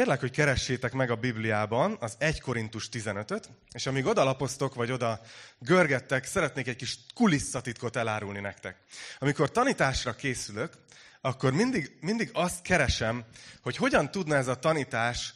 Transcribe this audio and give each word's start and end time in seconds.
Kérlek, 0.00 0.20
hogy 0.20 0.30
keressétek 0.30 0.92
meg 0.92 1.10
a 1.10 1.16
Bibliában 1.16 1.96
az 2.00 2.14
1 2.18 2.40
Korintus 2.40 2.88
15-öt, 2.92 3.48
és 3.72 3.86
amíg 3.86 4.06
oda 4.06 4.24
lapoztok, 4.24 4.74
vagy 4.74 4.90
oda 4.90 5.20
görgettek, 5.58 6.24
szeretnék 6.24 6.66
egy 6.66 6.76
kis 6.76 6.98
kulisszatitkot 7.14 7.96
elárulni 7.96 8.40
nektek. 8.40 8.76
Amikor 9.18 9.50
tanításra 9.50 10.12
készülök, 10.12 10.72
akkor 11.20 11.52
mindig, 11.52 11.96
mindig 12.00 12.30
azt 12.32 12.62
keresem, 12.62 13.24
hogy 13.62 13.76
hogyan 13.76 14.10
tudna 14.10 14.36
ez 14.36 14.46
a 14.46 14.58
tanítás 14.58 15.34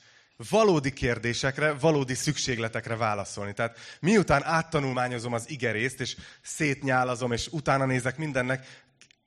valódi 0.50 0.92
kérdésekre, 0.92 1.72
valódi 1.72 2.14
szükségletekre 2.14 2.96
válaszolni. 2.96 3.52
Tehát 3.52 3.78
miután 4.00 4.44
áttanulmányozom 4.44 5.32
az 5.32 5.50
igerészt, 5.50 6.00
és 6.00 6.16
szétnyálazom, 6.42 7.32
és 7.32 7.48
utána 7.50 7.84
nézek 7.84 8.16
mindennek, 8.16 8.82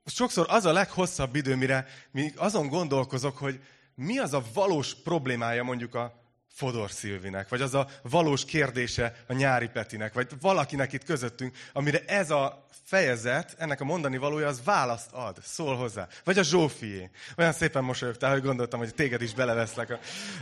sokszor 0.05 0.45
az 0.49 0.65
a 0.65 0.71
leghosszabb 0.71 1.35
idő, 1.35 1.55
mire 1.55 1.88
azon 2.35 2.67
gondolkozok, 2.67 3.38
hogy 3.38 3.59
mi 3.98 4.18
az 4.18 4.34
a 4.34 4.43
valós 4.54 4.95
problémája 4.95 5.64
mondjuk 5.64 5.95
a 5.95 6.14
Fodor 6.54 6.91
Szilvinek, 6.91 7.50
vagy 7.50 7.61
az 7.61 7.74
a 7.74 7.87
valós 8.01 8.46
kérdése 8.46 9.23
a 9.28 9.33
nyári 9.33 9.68
Petinek, 9.68 10.14
vagy 10.14 10.28
valakinek 10.42 10.93
itt 10.93 11.04
közöttünk, 11.04 11.56
amire 11.73 12.04
ez 12.06 12.32
a 12.32 12.65
fejezet, 12.83 13.56
ennek 13.57 13.82
a 13.82 13.86
mondani 13.86 14.18
valója, 14.18 14.47
az 14.47 14.61
választ 14.64 15.11
ad, 15.11 15.37
szól 15.43 15.75
hozzá. 15.75 16.07
Vagy 16.23 16.37
a 16.37 16.43
Zsófié. 16.43 17.10
Olyan 17.37 17.51
szépen 17.51 17.83
mosolyogtál, 17.83 18.32
hogy 18.32 18.42
gondoltam, 18.42 18.79
hogy 18.79 18.93
téged 18.93 19.21
is 19.21 19.33
beleveszlek 19.33 19.89
a, 19.89 20.00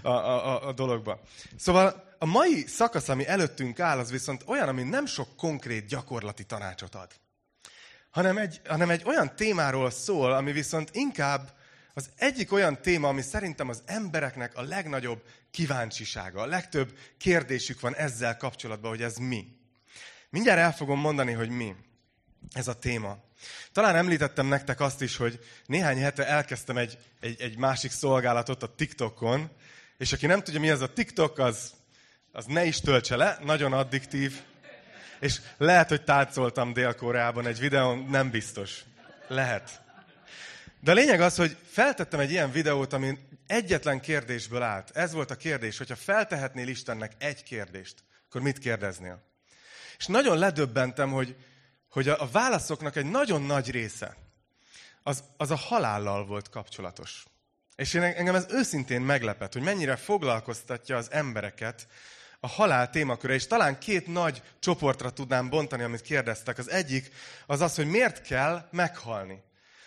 a, 0.08 0.12
a, 0.12 0.68
a 0.68 0.74
dologba. 0.74 1.20
Szóval 1.58 2.16
a 2.20 2.26
mai 2.26 2.64
szakasz, 2.68 3.10
ami 3.10 3.28
előttünk 3.28 3.80
áll, 3.80 3.98
az 3.98 4.12
viszont 4.12 4.44
olyan, 4.46 4.68
ami 4.68 4.84
nem 4.84 5.06
sok 5.06 5.36
konkrét 5.38 5.86
gyakorlati 5.86 6.44
tanácsot 6.44 6.96
ad. 6.96 7.12
Hanem 8.10 8.38
egy, 8.38 8.62
hanem 8.68 8.90
egy 8.90 9.04
olyan 9.06 9.36
témáról 9.36 9.90
szól, 9.90 10.34
ami 10.34 10.52
viszont 10.52 10.90
inkább 10.94 11.54
az 11.98 12.10
egyik 12.16 12.52
olyan 12.52 12.82
téma, 12.82 13.08
ami 13.08 13.22
szerintem 13.22 13.70
az 13.70 13.84
embereknek 13.86 14.58
a 14.58 14.62
legnagyobb 14.62 15.24
kíváncsisága, 15.52 16.42
a 16.42 16.46
legtöbb 16.46 16.98
kérdésük 17.18 17.80
van 17.80 17.96
ezzel 17.96 18.38
kapcsolatban, 18.38 18.90
hogy 18.90 19.02
ez 19.02 19.16
mi. 19.16 19.48
Mindjárt 20.30 20.60
el 20.60 20.74
fogom 20.74 21.00
mondani, 21.00 21.32
hogy 21.32 21.50
mi 21.50 21.76
ez 22.52 22.68
a 22.68 22.80
téma. 22.80 23.18
Talán 23.72 23.96
említettem 23.96 24.48
nektek 24.48 24.80
azt 24.80 25.02
is, 25.02 25.18
hogy 25.18 25.40
néhány 25.66 25.98
hete 26.02 26.28
elkezdtem 26.28 26.78
egy, 26.78 26.98
egy, 27.20 27.42
egy 27.42 27.58
másik 27.58 27.92
szolgálatot 27.92 28.64
a 28.64 28.76
TikTokon, 28.76 29.50
és 29.98 30.14
aki 30.14 30.26
nem 30.26 30.42
tudja, 30.42 30.60
mi 30.60 30.70
ez 30.70 30.82
a 30.82 30.94
TikTok, 30.94 31.38
az, 31.38 31.74
az 32.32 32.46
ne 32.46 32.66
is 32.66 32.80
töltse 32.80 33.16
le, 33.16 33.38
nagyon 33.44 33.74
addiktív, 33.74 34.42
és 35.20 35.42
lehet, 35.58 35.90
hogy 35.90 36.04
táncoltam 36.04 36.74
Dél-Koreában 36.74 37.48
egy 37.48 37.60
videón, 37.60 38.06
nem 38.10 38.30
biztos. 38.30 38.84
Lehet. 39.28 39.85
De 40.86 40.92
a 40.92 40.94
lényeg 40.94 41.22
az, 41.22 41.36
hogy 41.36 41.58
feltettem 41.70 42.20
egy 42.20 42.32
ilyen 42.32 42.52
videót, 42.52 42.94
ami 42.94 43.18
egyetlen 43.48 44.00
kérdésből 44.00 44.62
állt. 44.62 44.92
Ez 44.94 45.12
volt 45.12 45.32
a 45.32 45.36
kérdés, 45.36 45.78
hogyha 45.78 45.96
feltehetnél 45.96 46.68
Istennek 46.68 47.12
egy 47.18 47.44
kérdést, 47.44 47.96
akkor 48.28 48.42
mit 48.42 48.58
kérdeznél? 48.58 49.24
És 49.98 50.06
nagyon 50.06 50.38
ledöbbentem, 50.38 51.12
hogy, 51.12 51.36
hogy 51.90 52.10
a, 52.10 52.22
a 52.22 52.30
válaszoknak 52.32 52.96
egy 52.96 53.06
nagyon 53.06 53.42
nagy 53.42 53.72
része 53.72 54.18
az, 55.04 55.24
az 55.38 55.52
a 55.52 55.56
halállal 55.56 56.26
volt 56.26 56.50
kapcsolatos. 56.50 57.24
És 57.76 57.94
én, 57.94 58.02
engem 58.02 58.36
ez 58.36 58.46
őszintén 58.50 59.02
meglepett, 59.02 59.54
hogy 59.54 59.64
mennyire 59.64 59.96
foglalkoztatja 59.96 60.98
az 60.98 61.12
embereket 61.12 61.88
a 62.40 62.48
halál 62.48 62.90
témaköre, 62.90 63.34
és 63.34 63.48
talán 63.48 63.80
két 63.80 64.08
nagy 64.08 64.42
csoportra 64.60 65.10
tudnám 65.10 65.50
bontani, 65.50 65.84
amit 65.84 66.02
kérdeztek. 66.02 66.58
Az 66.58 66.70
egyik 66.70 67.12
az 67.46 67.62
az, 67.62 67.76
hogy 67.76 67.88
miért 67.88 68.22
kell 68.22 68.68
meghalni. 68.72 69.44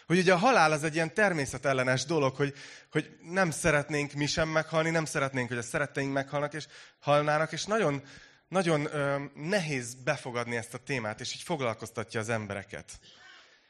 Hogy 0.09 0.19
ugye 0.19 0.33
a 0.33 0.37
halál 0.37 0.73
az 0.73 0.83
egy 0.83 0.95
ilyen 0.95 1.15
természetellenes 1.15 2.05
dolog, 2.05 2.37
hogy, 2.37 2.55
hogy 2.91 3.17
nem 3.23 3.51
szeretnénk 3.51 4.13
mi 4.13 4.27
sem 4.27 4.49
meghalni, 4.49 4.91
nem 4.91 5.05
szeretnénk, 5.05 5.49
hogy 5.49 5.59
a 5.59 5.63
szeretteink 5.63 6.13
meghalnak 6.13 6.55
és 6.55 6.67
halnának, 7.01 7.53
és 7.53 7.65
nagyon, 7.65 8.03
nagyon 8.49 8.95
ö, 8.95 9.25
nehéz 9.35 9.95
befogadni 9.95 10.57
ezt 10.57 10.75
a 10.75 10.79
témát, 10.79 11.21
és 11.21 11.35
így 11.35 11.43
foglalkoztatja 11.43 12.21
az 12.21 12.29
embereket. 12.29 13.01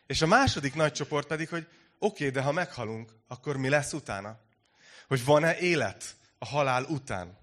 És 0.06 0.22
a 0.22 0.26
második 0.26 0.74
nagy 0.74 0.92
csoport 0.92 1.26
pedig, 1.26 1.48
hogy 1.48 1.66
oké, 1.98 2.26
okay, 2.26 2.30
de 2.30 2.40
ha 2.40 2.52
meghalunk, 2.52 3.12
akkor 3.28 3.56
mi 3.56 3.68
lesz 3.68 3.92
utána? 3.92 4.40
Hogy 5.08 5.24
van-e 5.24 5.56
élet 5.56 6.16
a 6.38 6.46
halál 6.46 6.84
után? 6.84 7.38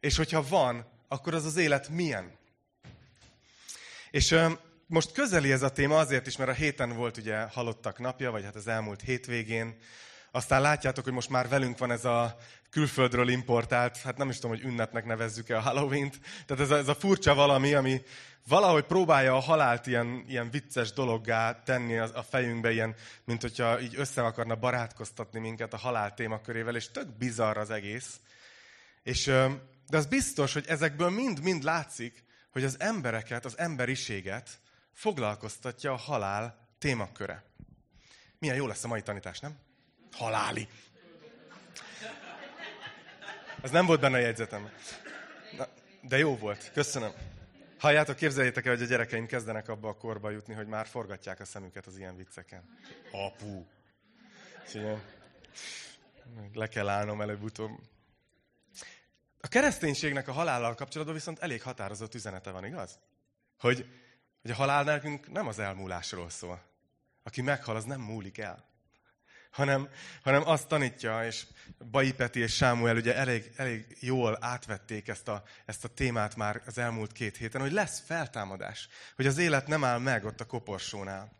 És 0.00 0.16
hogyha 0.16 0.48
van, 0.48 0.86
akkor 1.08 1.34
az 1.34 1.44
az 1.44 1.56
élet 1.56 1.88
milyen? 1.88 2.38
És 4.10 4.30
ö, 4.30 4.52
most 4.86 5.12
közeli 5.12 5.52
ez 5.52 5.62
a 5.62 5.70
téma 5.72 5.98
azért 5.98 6.26
is, 6.26 6.36
mert 6.36 6.50
a 6.50 6.54
héten 6.54 6.92
volt 6.92 7.16
ugye 7.16 7.40
halottak 7.40 7.98
napja, 7.98 8.30
vagy 8.30 8.44
hát 8.44 8.54
az 8.54 8.66
elmúlt 8.66 9.00
hétvégén. 9.00 9.76
Aztán 10.30 10.60
látjátok, 10.60 11.04
hogy 11.04 11.12
most 11.12 11.28
már 11.28 11.48
velünk 11.48 11.78
van 11.78 11.90
ez 11.90 12.04
a 12.04 12.36
külföldről 12.70 13.28
importált, 13.28 13.96
hát 13.96 14.16
nem 14.16 14.28
is 14.28 14.34
tudom, 14.38 14.56
hogy 14.56 14.64
ünnepnek 14.64 15.04
nevezzük-e 15.04 15.56
a 15.56 15.60
Halloween-t. 15.60 16.20
Tehát 16.46 16.62
ez 16.62 16.70
a, 16.70 16.76
ez 16.76 16.88
a 16.88 16.94
furcsa 16.94 17.34
valami, 17.34 17.74
ami 17.74 18.02
valahogy 18.48 18.84
próbálja 18.84 19.36
a 19.36 19.40
halált 19.40 19.86
ilyen, 19.86 20.24
ilyen 20.28 20.50
vicces 20.50 20.92
dologgá 20.92 21.62
tenni 21.62 21.98
a, 21.98 22.08
a 22.14 22.22
fejünkbe, 22.22 22.72
ilyen, 22.72 22.94
mint 23.24 23.40
hogyha 23.40 23.80
így 23.80 23.94
össze 23.96 24.22
akarna 24.24 24.54
barátkoztatni 24.54 25.38
minket 25.40 25.72
a 25.72 25.76
halál 25.76 26.14
témakörével, 26.14 26.76
és 26.76 26.90
tök 26.90 27.16
bizarr 27.16 27.56
az 27.56 27.70
egész. 27.70 28.20
És, 29.02 29.24
de 29.88 29.96
az 29.96 30.06
biztos, 30.06 30.52
hogy 30.52 30.64
ezekből 30.66 31.10
mind-mind 31.10 31.62
látszik, 31.62 32.24
hogy 32.52 32.64
az 32.64 32.76
embereket, 32.78 33.44
az 33.44 33.58
emberiséget 33.58 34.60
foglalkoztatja 34.96 35.92
a 35.92 35.96
halál 35.96 36.68
témaköre. 36.78 37.44
Milyen 38.38 38.56
jó 38.56 38.66
lesz 38.66 38.84
a 38.84 38.88
mai 38.88 39.02
tanítás, 39.02 39.40
nem? 39.40 39.58
Haláli. 40.12 40.68
Ez 43.62 43.70
nem 43.70 43.86
volt 43.86 44.00
benne 44.00 44.16
a 44.16 44.20
jegyzetem. 44.20 44.70
Na, 45.56 45.68
de 46.02 46.18
jó 46.18 46.36
volt. 46.36 46.70
Köszönöm. 46.72 47.12
Halljátok, 47.78 48.16
képzeljétek 48.16 48.66
el, 48.66 48.74
hogy 48.74 48.82
a 48.82 48.86
gyerekeim 48.86 49.26
kezdenek 49.26 49.68
abba 49.68 49.88
a 49.88 49.96
korba 49.96 50.30
jutni, 50.30 50.54
hogy 50.54 50.66
már 50.66 50.86
forgatják 50.86 51.40
a 51.40 51.44
szemüket 51.44 51.86
az 51.86 51.98
ilyen 51.98 52.16
vicceken. 52.16 52.78
Apu. 53.12 53.64
Úgyhogy 54.64 54.96
le 56.52 56.68
kell 56.68 56.88
állnom 56.88 57.20
előbb-utóbb. 57.20 57.78
A 59.40 59.48
kereszténységnek 59.48 60.28
a 60.28 60.32
halállal 60.32 60.74
kapcsolatban 60.74 61.16
viszont 61.16 61.38
elég 61.38 61.62
határozott 61.62 62.14
üzenete 62.14 62.50
van, 62.50 62.64
igaz? 62.64 62.98
Hogy 63.58 63.86
hogy 64.46 64.54
a 64.54 64.58
halál 64.58 64.84
nekünk 64.84 65.32
nem 65.32 65.46
az 65.46 65.58
elmúlásról 65.58 66.30
szól. 66.30 66.62
Aki 67.22 67.42
meghal, 67.42 67.76
az 67.76 67.84
nem 67.84 68.00
múlik 68.00 68.38
el. 68.38 68.64
Hanem, 69.50 69.88
hanem 70.22 70.48
azt 70.48 70.68
tanítja, 70.68 71.26
és 71.26 71.46
Bai 71.90 72.12
Peti 72.12 72.40
és 72.40 72.54
Sámuel 72.54 72.96
ugye 72.96 73.16
elég, 73.16 73.52
elég 73.56 73.96
jól 74.00 74.38
átvették 74.40 75.08
ezt 75.08 75.28
a, 75.28 75.42
ezt 75.64 75.84
a 75.84 75.88
témát 75.88 76.36
már 76.36 76.62
az 76.66 76.78
elmúlt 76.78 77.12
két 77.12 77.36
héten, 77.36 77.60
hogy 77.60 77.72
lesz 77.72 78.00
feltámadás. 78.00 78.88
Hogy 79.16 79.26
az 79.26 79.38
élet 79.38 79.66
nem 79.66 79.84
áll 79.84 79.98
meg 79.98 80.24
ott 80.24 80.40
a 80.40 80.46
koporsónál. 80.46 81.32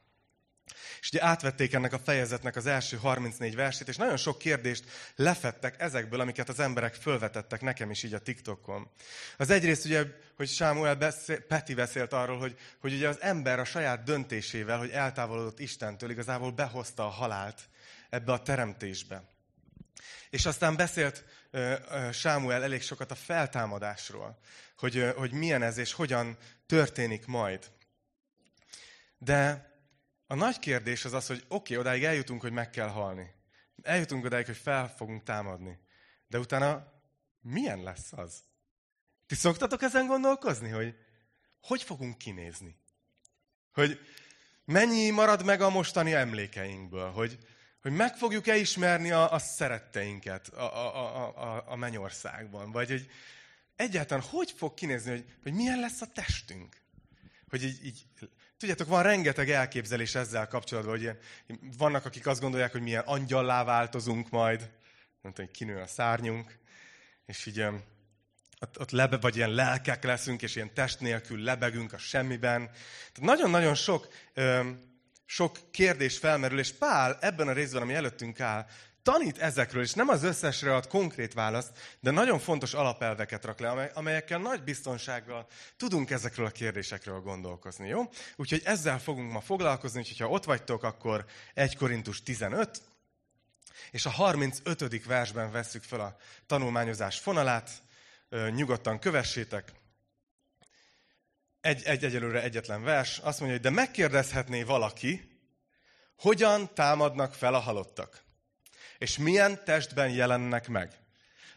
És 1.00 1.09
ugye 1.09 1.25
átvették 1.25 1.72
ennek 1.72 1.93
a 1.93 1.99
fejezetnek 1.99 2.56
az 2.56 2.66
első 2.66 2.97
34 2.97 3.54
versét, 3.54 3.88
és 3.88 3.97
nagyon 3.97 4.16
sok 4.16 4.38
kérdést 4.38 4.84
lefettek 5.16 5.81
ezekből, 5.81 6.21
amiket 6.21 6.49
az 6.49 6.60
emberek 6.60 6.94
fölvetettek 6.94 7.60
nekem 7.60 7.91
is 7.91 8.03
így 8.03 8.15
a 8.15 8.19
TikTokon. 8.19 8.91
Az 9.37 9.50
egyrészt 9.50 9.84
ugye, 9.84 10.05
hogy 10.37 10.49
Sámuel 10.49 10.94
beszél, 10.94 11.41
Peti 11.41 11.75
beszélt 11.75 12.12
arról, 12.12 12.38
hogy, 12.38 12.59
hogy 12.81 12.93
ugye 12.93 13.09
az 13.09 13.21
ember 13.21 13.59
a 13.59 13.65
saját 13.65 14.03
döntésével, 14.03 14.78
hogy 14.78 14.91
eltávolodott 14.91 15.59
Istentől, 15.60 16.10
igazából 16.10 16.50
behozta 16.50 17.05
a 17.06 17.09
halált 17.09 17.60
ebbe 18.10 18.32
a 18.32 18.43
teremtésbe. 18.43 19.22
És 20.31 20.47
aztán 20.47 20.76
beszélt 20.76 21.25
Sámuel 22.12 22.62
elég 22.62 22.82
sokat 22.82 23.10
a 23.10 23.15
feltámadásról, 23.15 24.38
hogy, 24.78 25.12
hogy 25.16 25.32
milyen 25.32 25.62
ez 25.62 25.78
és 25.78 25.93
hogyan 25.93 26.37
történik 26.66 27.26
majd. 27.26 27.65
De 29.19 29.71
a 30.26 30.34
nagy 30.34 30.59
kérdés 30.59 31.04
az 31.04 31.12
az, 31.12 31.26
hogy 31.26 31.44
oké, 31.48 31.54
okay, 31.54 31.76
odáig 31.76 32.04
eljutunk, 32.04 32.41
hogy 32.41 32.53
meg 32.53 32.70
kell 32.70 32.88
halni. 32.88 33.34
Eljutunk 33.82 34.25
odáig, 34.25 34.47
hogy 34.47 34.56
fel 34.56 34.94
fogunk 34.97 35.22
támadni. 35.22 35.78
De 36.26 36.38
utána 36.38 36.92
milyen 37.41 37.82
lesz 37.82 38.12
az? 38.12 38.44
Ti 39.26 39.34
szoktatok 39.34 39.82
ezen 39.82 40.06
gondolkozni, 40.06 40.69
hogy 40.69 40.94
hogy 41.61 41.82
fogunk 41.82 42.19
kinézni? 42.19 42.76
Hogy 43.73 44.00
mennyi 44.64 45.11
marad 45.11 45.44
meg 45.44 45.61
a 45.61 45.70
mostani 45.70 46.14
emlékeinkből? 46.14 47.11
Hogy, 47.11 47.38
hogy 47.82 47.93
meg 47.93 48.17
fogjuk-e 48.17 48.56
ismerni 48.56 49.11
a, 49.11 49.32
a 49.32 49.38
szeretteinket 49.38 50.49
a, 50.49 50.62
a, 50.62 51.56
a, 51.56 51.64
a 51.67 51.76
mennyországban? 51.76 52.70
Vagy 52.70 52.88
hogy 52.88 53.11
egyáltalán 53.76 54.25
hogy 54.29 54.50
fog 54.56 54.75
kinézni, 54.75 55.11
hogy, 55.11 55.25
hogy 55.43 55.52
milyen 55.52 55.81
lesz 55.81 56.00
a 56.00 56.12
testünk? 56.12 56.76
Hogy 57.49 57.64
így, 57.64 57.84
így 57.84 58.06
Tudjátok, 58.58 58.88
van 58.88 59.03
rengeteg 59.03 59.50
elképzelés 59.50 60.14
ezzel 60.14 60.49
kapcsolatban, 60.49 60.93
hogy 60.93 61.03
ilyen, 61.03 61.19
vannak, 61.79 62.05
akik 62.05 62.26
azt 62.26 62.41
gondolják, 62.41 62.73
hogy 62.73 62.82
milyen 62.82 63.03
angyallá 63.06 63.64
változunk 63.64 64.31
majd, 64.31 64.61
nem 65.20 65.32
tudom, 65.32 65.47
hogy 65.47 65.50
kinő 65.50 65.81
a 65.81 65.87
szárnyunk, 65.87 66.58
és 67.26 67.47
így 67.47 67.61
ott, 68.61 68.81
ott 68.81 68.91
lebe, 68.91 69.17
vagy 69.17 69.37
ilyen 69.37 69.50
lelkek 69.50 70.05
leszünk, 70.05 70.43
és 70.43 70.56
ilyen 70.56 70.75
test 70.75 71.00
nélkül 71.00 71.43
lebegünk 71.43 71.93
a 71.93 71.99
semmiben. 71.99 72.64
Tehát 73.12 73.20
nagyon-nagyon 73.20 73.75
sok, 73.75 74.08
sok 75.25 75.58
kérdés 75.70 76.19
felmerül, 76.19 76.58
és 76.58 76.73
Pál 76.73 77.19
ebben 77.20 77.49
a 77.49 77.53
részben, 77.53 77.82
ami 77.82 77.94
előttünk 77.94 78.41
áll, 78.41 78.67
tanít 79.06 79.38
ezekről, 79.38 79.82
és 79.82 79.93
nem 79.93 80.08
az 80.08 80.23
összesre 80.23 80.75
ad 80.75 80.87
konkrét 80.87 81.35
választ, 81.35 81.97
de 82.00 82.11
nagyon 82.11 82.38
fontos 82.38 82.75
alapelveket 82.75 83.44
rak 83.44 83.58
le, 83.58 83.91
amelyekkel 83.94 84.38
nagy 84.38 84.62
biztonsággal 84.62 85.47
tudunk 85.76 86.11
ezekről 86.11 86.47
a 86.47 86.50
kérdésekről 86.50 87.20
gondolkozni, 87.20 87.88
jó? 87.88 88.03
Úgyhogy 88.37 88.62
ezzel 88.64 88.99
fogunk 88.99 89.32
ma 89.32 89.41
foglalkozni, 89.41 89.99
úgyhogy 89.99 90.19
ha 90.19 90.29
ott 90.29 90.44
vagytok, 90.44 90.82
akkor 90.82 91.25
1 91.55 91.76
Korintus 91.76 92.23
15, 92.23 92.82
és 93.91 94.06
a 94.06 94.11
35. 94.11 95.05
versben 95.05 95.50
vesszük 95.50 95.82
fel 95.82 96.00
a 96.00 96.17
tanulmányozás 96.47 97.19
fonalát, 97.19 97.70
nyugodtan 98.50 98.99
kövessétek. 98.99 99.73
Egy, 101.61 101.82
egy 101.82 102.05
egyelőre 102.05 102.43
egyetlen 102.43 102.82
vers, 102.82 103.19
azt 103.19 103.41
mondja, 103.41 103.58
hogy 103.58 103.67
de 103.67 103.75
megkérdezhetné 103.81 104.62
valaki, 104.62 105.31
hogyan 106.17 106.75
támadnak 106.75 107.35
fel 107.35 107.55
a 107.55 107.58
halottak? 107.58 108.25
És 108.98 109.19
milyen 109.19 109.64
testben 109.64 110.08
jelennek 110.08 110.69
meg? 110.69 110.90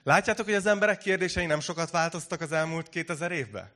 Látjátok, 0.04 0.46
hogy 0.46 0.54
az 0.54 0.66
emberek 0.66 0.98
kérdései 0.98 1.46
nem 1.46 1.60
sokat 1.60 1.92
változtak 1.92 2.42
az 2.42 2.52
elmúlt 2.52 2.90
2000 2.90 3.32
évben? 3.32 3.72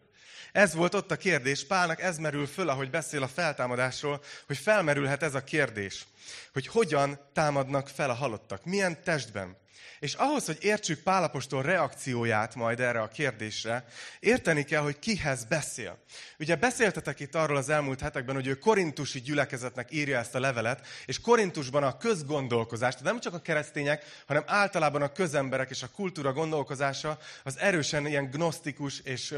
Ez 0.52 0.74
volt 0.74 0.94
ott 0.94 1.12
a 1.12 1.16
kérdés. 1.16 1.66
Pálnak 1.66 2.02
ez 2.02 2.18
merül 2.18 2.48
föl, 2.48 2.70
ahogy 2.70 2.90
beszél 2.90 3.24
a 3.24 3.28
feltámadásról, 3.28 4.24
hogy 4.48 4.58
felmerülhet 4.58 5.24
ez 5.24 5.36
a 5.36 5.44
kérdés, 5.44 6.06
hogy 6.54 6.68
hogyan 6.68 7.20
támadnak 7.34 7.88
fel 7.88 8.10
a 8.10 8.14
halottak, 8.14 8.66
milyen 8.66 9.04
testben. 9.04 9.58
És 10.00 10.14
ahhoz, 10.14 10.46
hogy 10.46 10.58
értsük 10.62 11.00
Pálapostól 11.00 11.62
reakcióját 11.62 12.56
majd 12.56 12.80
erre 12.80 13.02
a 13.02 13.08
kérdésre, 13.08 13.86
érteni 14.20 14.64
kell, 14.64 14.82
hogy 14.82 15.00
kihez 15.00 15.46
beszél. 15.46 15.98
Ugye 16.40 16.56
beszéltetek 16.56 17.20
itt 17.20 17.36
arról 17.36 17.58
az 17.58 17.70
elmúlt 17.70 18.00
hetekben, 18.00 18.36
hogy 18.36 18.48
ő 18.48 18.54
korintusi 18.54 19.22
gyülekezetnek 19.22 19.88
írja 19.92 20.18
ezt 20.18 20.36
a 20.36 20.40
levelet, 20.40 20.88
és 21.06 21.20
Korintusban 21.20 21.84
a 21.84 21.98
közgondolkozást, 21.98 23.02
nem 23.04 23.20
csak 23.20 23.34
a 23.34 23.42
keresztények, 23.42 24.24
hanem 24.28 24.44
általában 24.46 25.02
a 25.02 25.12
közemberek 25.12 25.70
és 25.70 25.84
a 25.84 25.90
kultúra 25.96 26.34
gondolkozása 26.34 27.18
az 27.44 27.58
erősen 27.58 28.08
ilyen 28.08 28.30
gnosztikus 28.30 29.00
és, 29.00 29.36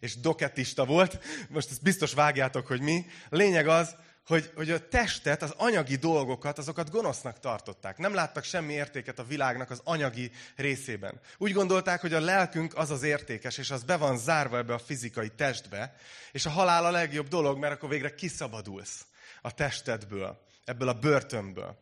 és 0.00 0.16
doketista 0.16 0.84
volt. 0.84 1.18
Most 1.48 1.70
ezt 1.70 1.82
biztos 1.82 2.14
vágjátok, 2.14 2.66
hogy 2.66 2.80
mi. 2.80 3.06
Lényeg 3.28 3.68
az, 3.68 3.96
hogy, 4.26 4.50
hogy 4.54 4.70
a 4.70 4.88
testet, 4.88 5.42
az 5.42 5.54
anyagi 5.56 5.96
dolgokat, 5.96 6.58
azokat 6.58 6.90
gonosznak 6.90 7.40
tartották. 7.40 7.98
Nem 7.98 8.14
láttak 8.14 8.44
semmi 8.44 8.72
értéket 8.72 9.18
a 9.18 9.24
világnak 9.24 9.70
az 9.70 9.80
anyagi 9.84 10.30
részében. 10.56 11.20
Úgy 11.38 11.52
gondolták, 11.52 12.00
hogy 12.00 12.14
a 12.14 12.20
lelkünk 12.20 12.76
az 12.76 12.90
az 12.90 13.02
értékes, 13.02 13.58
és 13.58 13.70
az 13.70 13.82
be 13.82 13.96
van 13.96 14.18
zárva 14.18 14.56
ebbe 14.56 14.74
a 14.74 14.78
fizikai 14.78 15.28
testbe, 15.28 15.94
és 16.32 16.46
a 16.46 16.50
halál 16.50 16.84
a 16.84 16.90
legjobb 16.90 17.28
dolog, 17.28 17.58
mert 17.58 17.72
akkor 17.72 17.88
végre 17.88 18.14
kiszabadulsz 18.14 19.06
a 19.42 19.54
testedből, 19.54 20.42
ebből 20.64 20.88
a 20.88 20.98
börtönből. 20.98 21.78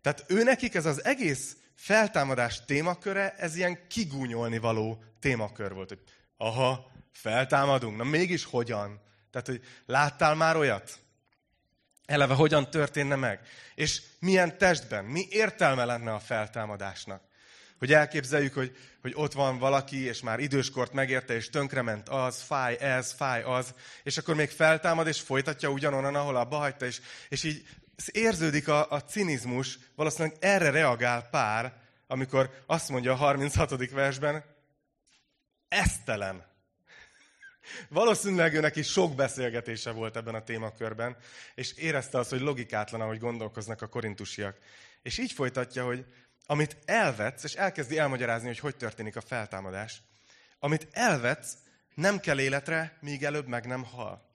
Tehát 0.00 0.24
ő 0.28 0.42
nekik 0.42 0.74
ez 0.74 0.86
az 0.86 1.04
egész 1.04 1.56
feltámadás 1.74 2.64
témaköre, 2.64 3.34
ez 3.34 3.56
ilyen 3.56 3.86
kigúnyolni 3.88 4.58
való 4.58 5.04
témakör 5.20 5.72
volt. 5.72 5.88
Hogy 5.88 6.02
aha, 6.36 6.92
feltámadunk, 7.12 7.96
na 7.96 8.04
mégis 8.04 8.44
hogyan? 8.44 9.00
Tehát, 9.30 9.46
hogy 9.46 9.60
láttál 9.86 10.34
már 10.34 10.56
olyat? 10.56 10.98
Eleve 12.10 12.34
hogyan 12.34 12.70
történne 12.70 13.14
meg, 13.14 13.40
és 13.74 14.02
milyen 14.18 14.58
testben, 14.58 15.04
mi 15.04 15.26
értelme 15.30 15.84
lenne 15.84 16.12
a 16.12 16.18
feltámadásnak. 16.18 17.22
Hogy 17.78 17.92
elképzeljük, 17.92 18.54
hogy, 18.54 18.76
hogy 19.00 19.12
ott 19.14 19.32
van 19.32 19.58
valaki, 19.58 20.04
és 20.04 20.20
már 20.20 20.38
időskort 20.38 20.92
megérte, 20.92 21.34
és 21.34 21.50
tönkrement 21.50 22.08
az, 22.08 22.42
fáj 22.42 22.76
ez, 22.80 23.12
fáj 23.12 23.42
az, 23.42 23.74
és 24.02 24.18
akkor 24.18 24.34
még 24.34 24.50
feltámad, 24.50 25.06
és 25.06 25.20
folytatja 25.20 25.68
ugyanonnan, 25.68 26.14
ahol 26.14 26.36
abba 26.36 26.56
hagyta, 26.56 26.86
és, 26.86 27.00
és 27.28 27.44
így 27.44 27.66
érződik 28.06 28.68
a, 28.68 28.90
a 28.90 29.00
cinizmus, 29.00 29.78
valószínűleg 29.94 30.36
erre 30.40 30.70
reagál 30.70 31.28
pár, 31.30 31.72
amikor 32.06 32.62
azt 32.66 32.88
mondja 32.88 33.12
a 33.12 33.16
36. 33.16 33.90
versben, 33.90 34.44
esztelen. 35.68 36.49
Valószínűleg 37.88 38.54
őnek 38.54 38.76
is 38.76 38.90
sok 38.90 39.14
beszélgetése 39.14 39.90
volt 39.90 40.16
ebben 40.16 40.34
a 40.34 40.44
témakörben, 40.44 41.16
és 41.54 41.72
érezte 41.72 42.18
azt, 42.18 42.30
hogy 42.30 42.40
logikátlan, 42.40 43.00
ahogy 43.00 43.18
gondolkoznak 43.18 43.82
a 43.82 43.86
korintusiak. 43.86 44.58
És 45.02 45.18
így 45.18 45.32
folytatja, 45.32 45.84
hogy 45.84 46.04
amit 46.46 46.76
elvetsz, 46.84 47.44
és 47.44 47.54
elkezdi 47.54 47.98
elmagyarázni, 47.98 48.46
hogy 48.46 48.58
hogy 48.58 48.76
történik 48.76 49.16
a 49.16 49.20
feltámadás, 49.20 50.02
amit 50.58 50.88
elvetsz, 50.90 51.56
nem 51.94 52.20
kell 52.20 52.40
életre, 52.40 52.96
míg 53.00 53.24
előbb 53.24 53.46
meg 53.46 53.66
nem 53.66 53.84
hal. 53.84 54.28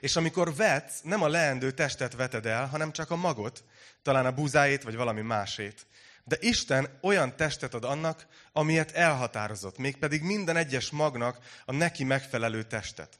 És 0.00 0.16
amikor 0.16 0.54
vetsz, 0.54 1.00
nem 1.02 1.22
a 1.22 1.28
leendő 1.28 1.70
testet 1.70 2.14
veted 2.14 2.46
el, 2.46 2.66
hanem 2.66 2.92
csak 2.92 3.10
a 3.10 3.16
magot, 3.16 3.64
talán 4.02 4.26
a 4.26 4.32
búzáét, 4.32 4.82
vagy 4.82 4.96
valami 4.96 5.20
másét. 5.20 5.86
De 6.24 6.36
Isten 6.40 6.98
olyan 7.02 7.36
testet 7.36 7.74
ad 7.74 7.84
annak, 7.84 8.26
amilyet 8.52 8.92
elhatározott, 8.92 9.78
mégpedig 9.78 10.22
minden 10.22 10.56
egyes 10.56 10.90
magnak 10.90 11.38
a 11.64 11.72
neki 11.72 12.04
megfelelő 12.04 12.62
testet. 12.62 13.18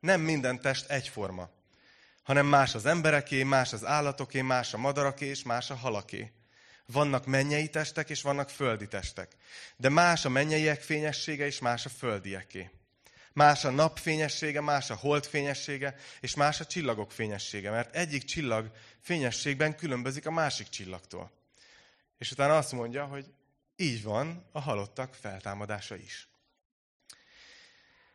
Nem 0.00 0.20
minden 0.20 0.60
test 0.60 0.90
egyforma, 0.90 1.50
hanem 2.22 2.46
más 2.46 2.74
az 2.74 2.86
embereké, 2.86 3.42
más 3.42 3.72
az 3.72 3.84
állatoké, 3.84 4.40
más 4.40 4.74
a 4.74 4.78
madaraké, 4.78 5.26
és 5.26 5.42
más 5.42 5.70
a 5.70 5.74
halaké. 5.74 6.32
Vannak 6.86 7.26
mennyei 7.26 7.68
testek, 7.68 8.10
és 8.10 8.22
vannak 8.22 8.50
földi 8.50 8.88
testek. 8.88 9.32
De 9.76 9.88
más 9.88 10.24
a 10.24 10.28
mennyeiek 10.28 10.82
fényessége, 10.82 11.46
és 11.46 11.58
más 11.58 11.86
a 11.86 11.88
földieké. 11.88 12.70
Más 13.32 13.64
a 13.64 13.70
nap 13.70 13.98
fényessége, 13.98 14.60
más 14.60 14.90
a 14.90 14.94
hold 14.94 15.26
fényessége, 15.26 15.96
és 16.20 16.34
más 16.34 16.60
a 16.60 16.66
csillagok 16.66 17.12
fényessége, 17.12 17.70
mert 17.70 17.94
egyik 17.94 18.24
csillag 18.24 18.70
fényességben 19.00 19.76
különbözik 19.76 20.26
a 20.26 20.30
másik 20.30 20.68
csillagtól. 20.68 21.37
És 22.18 22.30
utána 22.30 22.56
azt 22.56 22.72
mondja, 22.72 23.04
hogy 23.04 23.26
így 23.76 24.02
van 24.02 24.44
a 24.52 24.60
halottak 24.60 25.14
feltámadása 25.14 25.96
is. 25.96 26.28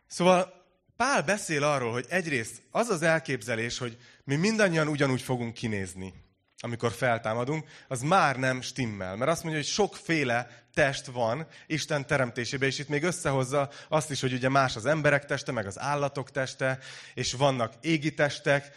Szóval 0.07 0.61
Pál 0.95 1.23
beszél 1.23 1.63
arról, 1.63 1.91
hogy 1.91 2.05
egyrészt 2.09 2.61
az 2.71 2.89
az 2.89 3.01
elképzelés, 3.01 3.77
hogy 3.77 3.97
mi 4.23 4.35
mindannyian 4.35 4.87
ugyanúgy 4.87 5.21
fogunk 5.21 5.53
kinézni 5.53 6.22
amikor 6.63 6.91
feltámadunk, 6.91 7.67
az 7.87 8.01
már 8.01 8.37
nem 8.37 8.61
stimmel. 8.61 9.15
Mert 9.15 9.31
azt 9.31 9.43
mondja, 9.43 9.61
hogy 9.61 9.69
sokféle 9.69 10.63
test 10.73 11.05
van 11.05 11.47
Isten 11.67 12.07
teremtésében, 12.07 12.69
és 12.69 12.79
itt 12.79 12.87
még 12.87 13.03
összehozza 13.03 13.69
azt 13.87 14.11
is, 14.11 14.21
hogy 14.21 14.33
ugye 14.33 14.49
más 14.49 14.75
az 14.75 14.85
emberek 14.85 15.25
teste, 15.25 15.51
meg 15.51 15.65
az 15.65 15.79
állatok 15.79 16.31
teste, 16.31 16.79
és 17.13 17.33
vannak 17.33 17.73
égi 17.81 18.13
testek, 18.13 18.71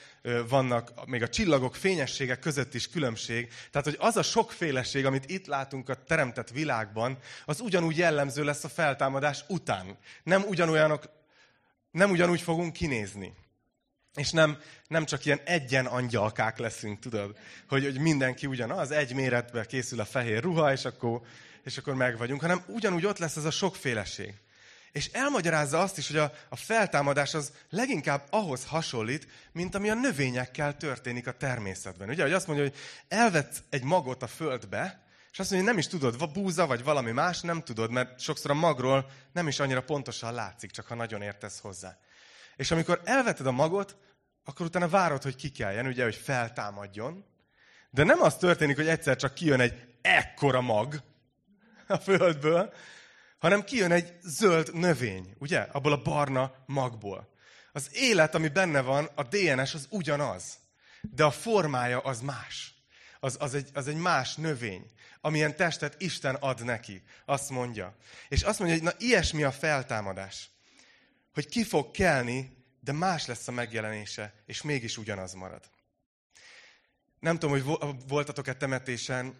vannak 0.48 1.06
még 1.06 1.22
a 1.22 1.28
csillagok 1.28 1.74
fényessége 1.74 2.36
között 2.38 2.74
is 2.74 2.88
különbség. 2.88 3.48
Tehát, 3.70 3.86
hogy 3.86 3.96
az 3.98 4.16
a 4.16 4.22
sokféleség, 4.22 5.06
amit 5.06 5.30
itt 5.30 5.46
látunk 5.46 5.88
a 5.88 6.04
teremtett 6.04 6.50
világban, 6.50 7.18
az 7.44 7.60
ugyanúgy 7.60 7.96
jellemző 7.96 8.44
lesz 8.44 8.64
a 8.64 8.68
feltámadás 8.68 9.44
után. 9.48 9.96
Nem 10.22 10.42
ugyanolyanok, 10.42 11.08
nem 11.90 12.10
ugyanúgy 12.10 12.40
fogunk 12.40 12.72
kinézni. 12.72 13.34
És 14.16 14.30
nem, 14.30 14.58
nem 14.88 15.04
csak 15.04 15.24
ilyen 15.24 15.40
egyen 15.44 15.86
angyalkák 15.86 16.58
leszünk, 16.58 16.98
tudod? 16.98 17.36
Hogy, 17.68 17.84
hogy 17.84 17.98
mindenki 17.98 18.46
ugyanaz, 18.46 18.90
egy 18.90 19.14
méretbe 19.14 19.64
készül 19.64 20.00
a 20.00 20.04
fehér 20.04 20.42
ruha, 20.42 20.72
és 20.72 20.84
akkor, 20.84 21.20
és 21.64 21.78
akkor 21.78 21.94
meg 21.94 22.18
vagyunk, 22.18 22.40
hanem 22.40 22.62
ugyanúgy 22.66 23.06
ott 23.06 23.18
lesz 23.18 23.36
ez 23.36 23.44
a 23.44 23.50
sokféleség. 23.50 24.34
És 24.92 25.10
elmagyarázza 25.12 25.80
azt 25.80 25.98
is, 25.98 26.06
hogy 26.06 26.16
a, 26.16 26.32
a 26.48 26.56
feltámadás 26.56 27.34
az 27.34 27.52
leginkább 27.70 28.26
ahhoz 28.30 28.64
hasonlít, 28.64 29.28
mint 29.52 29.74
ami 29.74 29.90
a 29.90 29.94
növényekkel 29.94 30.76
történik 30.76 31.26
a 31.26 31.32
természetben. 31.32 32.08
Ugye, 32.08 32.22
hogy 32.22 32.32
azt 32.32 32.46
mondja, 32.46 32.64
hogy 32.64 32.76
elvetsz 33.08 33.62
egy 33.70 33.82
magot 33.82 34.22
a 34.22 34.26
földbe, 34.26 35.04
és 35.32 35.38
azt 35.38 35.50
mondja, 35.50 35.68
hogy 35.68 35.76
nem 35.76 35.78
is 35.78 35.86
tudod, 35.86 36.18
vagy 36.18 36.30
búza, 36.30 36.66
vagy 36.66 36.84
valami 36.84 37.10
más, 37.10 37.40
nem 37.40 37.62
tudod, 37.62 37.90
mert 37.90 38.20
sokszor 38.20 38.50
a 38.50 38.54
magról 38.54 39.10
nem 39.32 39.48
is 39.48 39.60
annyira 39.60 39.82
pontosan 39.82 40.34
látszik, 40.34 40.70
csak 40.70 40.86
ha 40.86 40.94
nagyon 40.94 41.22
értesz 41.22 41.60
hozzá. 41.60 41.98
És 42.56 42.70
amikor 42.70 43.00
elveted 43.04 43.46
a 43.46 43.52
magot, 43.52 43.96
akkor 44.48 44.66
utána 44.66 44.88
várod, 44.88 45.22
hogy 45.22 45.36
kikeljen, 45.36 45.86
ugye, 45.86 46.04
hogy 46.04 46.14
feltámadjon. 46.14 47.24
De 47.90 48.04
nem 48.04 48.22
az 48.22 48.36
történik, 48.36 48.76
hogy 48.76 48.88
egyszer 48.88 49.16
csak 49.16 49.34
kijön 49.34 49.60
egy 49.60 49.96
ekkora 50.02 50.60
mag 50.60 51.02
a 51.86 51.96
földből, 51.96 52.72
hanem 53.38 53.64
kijön 53.64 53.92
egy 53.92 54.12
zöld 54.22 54.74
növény, 54.74 55.34
ugye, 55.38 55.58
abból 55.58 55.92
a 55.92 56.02
barna 56.02 56.54
magból. 56.66 57.34
Az 57.72 57.88
élet, 57.92 58.34
ami 58.34 58.48
benne 58.48 58.80
van, 58.80 59.08
a 59.14 59.22
DNS 59.22 59.74
az 59.74 59.86
ugyanaz, 59.90 60.58
de 61.00 61.24
a 61.24 61.30
formája 61.30 61.98
az 61.98 62.20
más. 62.20 62.74
Az, 63.20 63.36
az, 63.40 63.54
egy, 63.54 63.68
az 63.74 63.88
egy 63.88 63.96
más 63.96 64.34
növény, 64.34 64.90
amilyen 65.20 65.56
testet 65.56 66.02
Isten 66.02 66.34
ad 66.34 66.64
neki, 66.64 67.02
azt 67.24 67.50
mondja. 67.50 67.96
És 68.28 68.42
azt 68.42 68.58
mondja, 68.58 68.76
hogy 68.76 68.86
na 68.86 69.06
ilyesmi 69.06 69.42
a 69.42 69.52
feltámadás, 69.52 70.50
hogy 71.34 71.48
ki 71.48 71.64
fog 71.64 71.90
kelni 71.90 72.55
de 72.86 72.92
más 72.92 73.26
lesz 73.26 73.48
a 73.48 73.52
megjelenése, 73.52 74.34
és 74.44 74.62
mégis 74.62 74.98
ugyanaz 74.98 75.32
marad. 75.32 75.70
Nem 77.20 77.38
tudom, 77.38 77.60
hogy 77.60 77.78
voltatok-e 78.08 78.54
temetésen, 78.54 79.34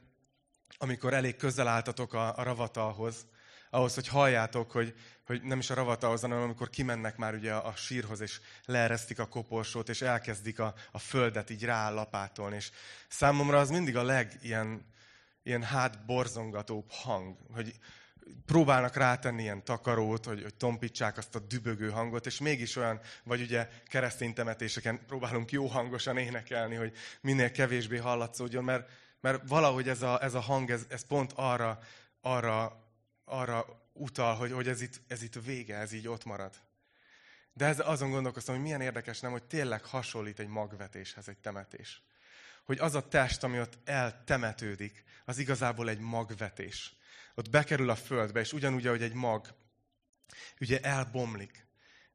amikor 0.78 1.14
elég 1.14 1.36
közel 1.36 1.68
álltatok 1.68 2.14
a, 2.14 2.36
a 2.36 2.42
ravatalhoz, 2.42 3.26
ahhoz, 3.70 3.94
hogy 3.94 4.08
halljátok, 4.08 4.70
hogy, 4.70 4.94
hogy 5.26 5.42
nem 5.42 5.58
is 5.58 5.70
a 5.70 5.74
ravatalhoz, 5.74 6.20
hanem 6.20 6.42
amikor 6.42 6.70
kimennek 6.70 7.16
már 7.16 7.34
ugye 7.34 7.54
a, 7.54 7.74
sírhoz, 7.74 8.20
és 8.20 8.40
leeresztik 8.64 9.18
a 9.18 9.28
koporsót, 9.28 9.88
és 9.88 10.02
elkezdik 10.02 10.58
a, 10.58 10.74
a 10.92 10.98
földet 10.98 11.50
így 11.50 11.62
lapátolni. 11.62 12.56
És 12.56 12.70
számomra 13.08 13.58
az 13.58 13.70
mindig 13.70 13.96
a 13.96 14.02
leg 14.02 14.38
ilyen 14.42 14.94
ilyen 15.42 15.62
hátborzongató 15.62 16.84
hang, 16.88 17.36
hogy 17.52 17.74
próbálnak 18.47 18.97
rátenni 18.97 19.42
ilyen 19.42 19.64
takarót, 19.64 20.25
hogy, 20.25 20.42
hogy 20.42 20.54
tompítsák 20.54 21.16
azt 21.16 21.35
a 21.35 21.38
dübögő 21.38 21.90
hangot, 21.90 22.26
és 22.26 22.38
mégis 22.38 22.76
olyan, 22.76 23.00
vagy 23.25 23.40
ugye 23.40 23.68
keresztény 23.85 24.35
temetéseken 24.35 25.06
próbálunk 25.06 25.50
jó 25.50 25.66
hangosan 25.66 26.16
énekelni, 26.16 26.75
hogy 26.75 26.92
minél 27.21 27.50
kevésbé 27.50 27.97
hallatszódjon, 27.97 28.64
mert, 28.64 28.90
mert 29.21 29.49
valahogy 29.49 29.88
ez 29.88 30.02
a, 30.02 30.23
ez 30.23 30.35
a 30.35 30.40
hang, 30.40 30.71
ez, 30.71 30.87
ez 30.88 31.06
pont 31.06 31.33
arra, 31.35 31.78
arra, 32.21 32.85
arra 33.25 33.66
utal, 33.92 34.35
hogy, 34.35 34.52
hogy 34.52 34.68
ez, 34.68 34.80
itt, 34.80 35.00
ez 35.09 35.23
itt 35.23 35.45
vége, 35.45 35.76
ez 35.76 35.92
így 35.92 36.09
ott 36.09 36.25
marad. 36.25 36.54
De 37.52 37.66
ez, 37.66 37.80
azon 37.80 38.11
gondolkoztam, 38.11 38.54
hogy 38.54 38.64
milyen 38.64 38.80
érdekes 38.80 39.21
nem, 39.21 39.30
hogy 39.30 39.45
tényleg 39.45 39.85
hasonlít 39.85 40.38
egy 40.38 40.49
magvetéshez, 40.49 41.28
egy 41.28 41.38
temetés. 41.38 42.02
Hogy 42.64 42.78
az 42.78 42.95
a 42.95 43.09
test, 43.09 43.42
ami 43.42 43.61
ott 43.61 43.78
eltemetődik, 43.85 45.04
az 45.25 45.38
igazából 45.38 45.88
egy 45.88 45.99
magvetés 45.99 46.97
ott 47.37 47.50
bekerül 47.50 47.90
a 47.90 47.97
földbe, 47.97 48.40
és 48.40 48.52
ugyanúgy, 48.52 48.87
ahogy 48.87 49.02
egy 49.02 49.14
mag, 49.14 49.55
ugye 50.61 50.81
elbomlik. 50.81 51.66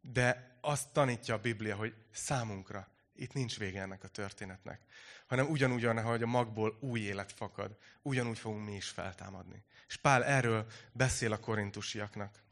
De 0.01 0.57
azt 0.61 0.93
tanítja 0.93 1.35
a 1.35 1.39
Biblia, 1.39 1.75
hogy 1.75 1.93
számunkra 2.11 2.91
itt 3.15 3.33
nincs 3.33 3.57
vége 3.57 3.81
ennek 3.81 4.03
a 4.03 4.07
történetnek, 4.07 4.81
hanem 5.27 5.49
ugyanúgy, 5.49 5.85
ahogy 5.85 6.23
a 6.23 6.27
magból 6.27 6.77
új 6.79 6.99
élet 6.99 7.31
fakad, 7.31 7.77
ugyanúgy 8.01 8.39
fogunk 8.39 8.65
mi 8.65 8.75
is 8.75 8.87
feltámadni. 8.87 9.63
És 9.87 9.97
Pál 9.97 10.23
erről 10.23 10.65
beszél 10.91 11.31
a 11.31 11.39
korintusiaknak. 11.39 12.43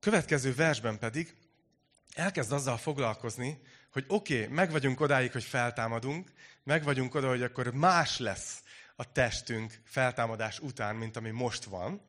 Következő 0.00 0.54
versben 0.54 0.98
pedig 0.98 1.34
elkezd 2.14 2.52
azzal 2.52 2.76
foglalkozni, 2.76 3.60
hogy 3.92 4.04
oké, 4.08 4.42
okay, 4.42 4.54
meg 4.54 4.70
vagyunk 4.70 5.00
odáig, 5.00 5.32
hogy 5.32 5.44
feltámadunk, 5.44 6.32
meg 6.62 6.84
vagyunk 6.84 7.14
oda, 7.14 7.28
hogy 7.28 7.42
akkor 7.42 7.74
más 7.74 8.18
lesz 8.18 8.62
a 9.00 9.12
testünk 9.12 9.80
feltámadás 9.84 10.58
után, 10.58 10.96
mint 10.96 11.16
ami 11.16 11.30
most 11.30 11.64
van, 11.64 12.04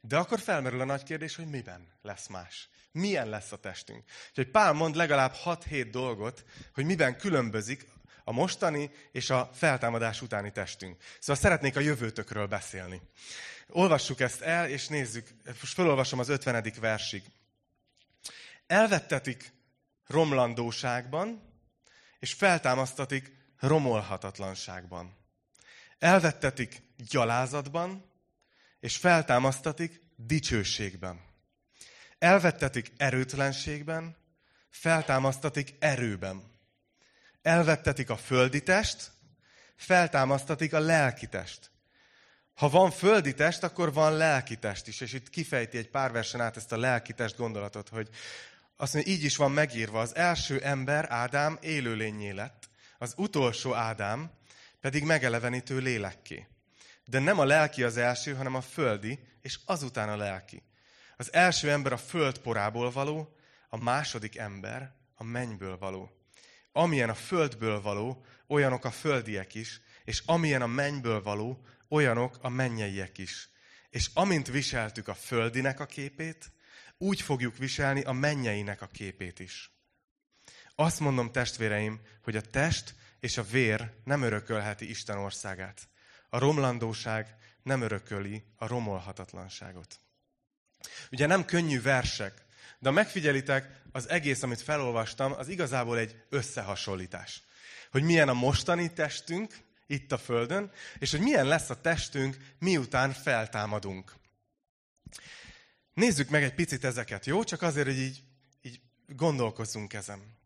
de 0.00 0.16
akkor 0.16 0.40
felmerül 0.40 0.80
a 0.80 0.84
nagy 0.84 1.02
kérdés, 1.02 1.36
hogy 1.36 1.46
miben 1.46 1.88
lesz 2.02 2.26
más. 2.26 2.68
Milyen 2.92 3.28
lesz 3.28 3.52
a 3.52 3.56
testünk. 3.56 4.04
Úgyhogy 4.28 4.50
Pál 4.50 4.72
mond 4.72 4.94
legalább 4.94 5.34
6-7 5.44 5.88
dolgot, 5.90 6.44
hogy 6.74 6.84
miben 6.84 7.18
különbözik 7.18 7.86
a 8.24 8.32
mostani 8.32 8.90
és 9.12 9.30
a 9.30 9.50
feltámadás 9.52 10.22
utáni 10.22 10.52
testünk. 10.52 11.02
Szóval 11.18 11.42
szeretnék 11.42 11.76
a 11.76 11.80
jövőtökről 11.80 12.46
beszélni. 12.46 13.00
Olvassuk 13.68 14.20
ezt 14.20 14.40
el, 14.40 14.68
és 14.68 14.88
nézzük. 14.88 15.28
Most 15.44 15.74
felolvasom 15.74 16.18
az 16.18 16.28
50. 16.28 16.72
versig. 16.80 17.22
Elvettetik 18.66 19.52
romlandóságban, 20.06 21.42
és 22.18 22.32
feltámasztatik 22.32 23.32
romolhatatlanságban. 23.60 25.24
Elvettetik 25.98 26.82
gyalázatban, 26.96 28.10
és 28.80 28.96
feltámasztatik 28.96 30.00
dicsőségben. 30.16 31.20
Elvettetik 32.18 32.92
erőtlenségben, 32.96 34.16
feltámasztatik 34.70 35.74
erőben. 35.78 36.42
Elvettetik 37.42 38.10
a 38.10 38.16
földi 38.16 38.62
test, 38.62 39.10
feltámasztatik 39.76 40.72
a 40.72 40.78
lelki 40.78 41.26
test. 41.26 41.70
Ha 42.54 42.68
van 42.68 42.90
földi 42.90 43.34
test, 43.34 43.62
akkor 43.62 43.92
van 43.92 44.16
lelki 44.16 44.56
test 44.58 44.86
is, 44.86 45.00
és 45.00 45.12
itt 45.12 45.30
kifejti 45.30 45.78
egy 45.78 45.90
pár 45.90 46.12
versen 46.12 46.40
át 46.40 46.56
ezt 46.56 46.72
a 46.72 46.78
lelki 46.78 47.12
test 47.12 47.36
gondolatot, 47.36 47.88
hogy 47.88 48.08
azt 48.76 48.94
mondja, 48.94 49.12
így 49.12 49.24
is 49.24 49.36
van 49.36 49.50
megírva, 49.50 50.00
az 50.00 50.14
első 50.14 50.60
ember, 50.60 51.06
Ádám 51.08 51.58
élőlényé 51.60 52.30
lett, 52.30 52.68
az 52.98 53.14
utolsó 53.16 53.74
Ádám 53.74 54.30
pedig 54.86 55.04
megelevenítő 55.04 55.78
lélekké. 55.78 56.46
De 57.04 57.18
nem 57.18 57.38
a 57.38 57.44
lelki 57.44 57.82
az 57.82 57.96
első, 57.96 58.34
hanem 58.34 58.54
a 58.54 58.60
földi, 58.60 59.18
és 59.42 59.58
azután 59.64 60.08
a 60.08 60.16
lelki. 60.16 60.62
Az 61.16 61.32
első 61.32 61.70
ember 61.70 61.92
a 61.92 61.96
föld 61.96 62.38
porából 62.38 62.90
való, 62.90 63.36
a 63.68 63.76
második 63.76 64.36
ember 64.36 64.94
a 65.14 65.24
mennyből 65.24 65.78
való. 65.78 66.10
Amilyen 66.72 67.08
a 67.08 67.14
földből 67.14 67.80
való, 67.80 68.24
olyanok 68.48 68.84
a 68.84 68.90
földiek 68.90 69.54
is, 69.54 69.80
és 70.04 70.22
amilyen 70.26 70.62
a 70.62 70.66
mennyből 70.66 71.22
való, 71.22 71.64
olyanok 71.88 72.38
a 72.40 72.48
mennyeiek 72.48 73.18
is. 73.18 73.48
És 73.90 74.10
amint 74.14 74.46
viseltük 74.46 75.08
a 75.08 75.14
földinek 75.14 75.80
a 75.80 75.86
képét, 75.86 76.52
úgy 76.98 77.20
fogjuk 77.20 77.56
viselni 77.56 78.02
a 78.02 78.12
mennyeinek 78.12 78.82
a 78.82 78.86
képét 78.86 79.38
is. 79.40 79.70
Azt 80.74 81.00
mondom, 81.00 81.32
testvéreim, 81.32 82.00
hogy 82.22 82.36
a 82.36 82.40
test 82.40 82.94
és 83.26 83.36
a 83.36 83.42
vér 83.42 83.92
nem 84.04 84.22
örökölheti 84.22 84.88
Isten 84.88 85.18
országát. 85.18 85.88
A 86.28 86.38
romlandóság 86.38 87.36
nem 87.62 87.80
örököli 87.80 88.44
a 88.56 88.66
romolhatatlanságot. 88.66 90.00
Ugye 91.10 91.26
nem 91.26 91.44
könnyű 91.44 91.80
versek, 91.80 92.44
de 92.78 92.88
ha 92.88 92.94
megfigyelitek, 92.94 93.82
az 93.92 94.08
egész, 94.08 94.42
amit 94.42 94.60
felolvastam, 94.60 95.32
az 95.32 95.48
igazából 95.48 95.98
egy 95.98 96.24
összehasonlítás. 96.28 97.42
Hogy 97.90 98.02
milyen 98.02 98.28
a 98.28 98.32
mostani 98.32 98.92
testünk 98.92 99.58
itt 99.86 100.12
a 100.12 100.18
Földön, 100.18 100.70
és 100.98 101.10
hogy 101.10 101.20
milyen 101.20 101.46
lesz 101.46 101.70
a 101.70 101.80
testünk, 101.80 102.36
miután 102.58 103.12
feltámadunk. 103.12 104.14
Nézzük 105.92 106.28
meg 106.28 106.42
egy 106.42 106.54
picit 106.54 106.84
ezeket, 106.84 107.26
jó? 107.26 107.44
Csak 107.44 107.62
azért, 107.62 107.86
hogy 107.86 107.98
így, 107.98 108.22
így 108.62 108.80
gondolkozzunk 109.06 109.92
ezen. 109.92 110.36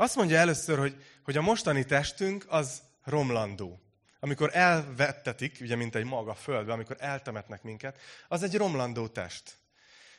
Azt 0.00 0.16
mondja 0.16 0.38
először, 0.38 0.78
hogy, 0.78 1.04
hogy 1.22 1.36
a 1.36 1.42
mostani 1.42 1.84
testünk 1.84 2.44
az 2.48 2.82
romlandó. 3.04 3.80
Amikor 4.20 4.50
elvettetik, 4.52 5.58
ugye 5.60 5.76
mint 5.76 5.94
egy 5.94 6.04
mag 6.04 6.28
a 6.28 6.34
földbe, 6.34 6.72
amikor 6.72 6.96
eltemetnek 6.98 7.62
minket, 7.62 7.98
az 8.28 8.42
egy 8.42 8.56
romlandó 8.56 9.06
test. 9.06 9.56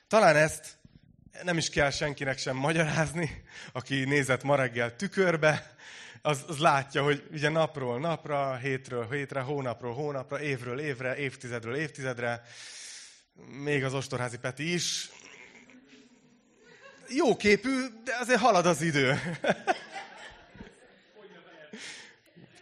Talán 0.07 0.35
ezt 0.35 0.77
nem 1.43 1.57
is 1.57 1.69
kell 1.69 1.89
senkinek 1.89 2.37
sem 2.37 2.55
magyarázni, 2.55 3.43
aki 3.71 4.03
nézett 4.03 4.43
ma 4.43 4.55
reggel 4.55 4.95
tükörbe, 4.95 5.75
az, 6.21 6.43
az 6.47 6.57
látja, 6.57 7.03
hogy 7.03 7.27
ugye 7.31 7.49
napról 7.49 7.99
napra, 7.99 8.55
hétről 8.55 9.07
hétre, 9.09 9.39
hónapról 9.39 9.93
hónapra, 9.93 10.41
évről 10.41 10.79
évre, 10.79 11.17
évtizedről 11.17 11.75
évtizedre, 11.75 12.43
még 13.63 13.83
az 13.83 13.93
Ostorházi 13.93 14.37
Peti 14.37 14.73
is 14.73 15.09
jó 17.15 17.35
képű, 17.35 17.85
de 18.03 18.17
azért 18.19 18.39
halad 18.39 18.65
az 18.65 18.81
idő. 18.81 19.19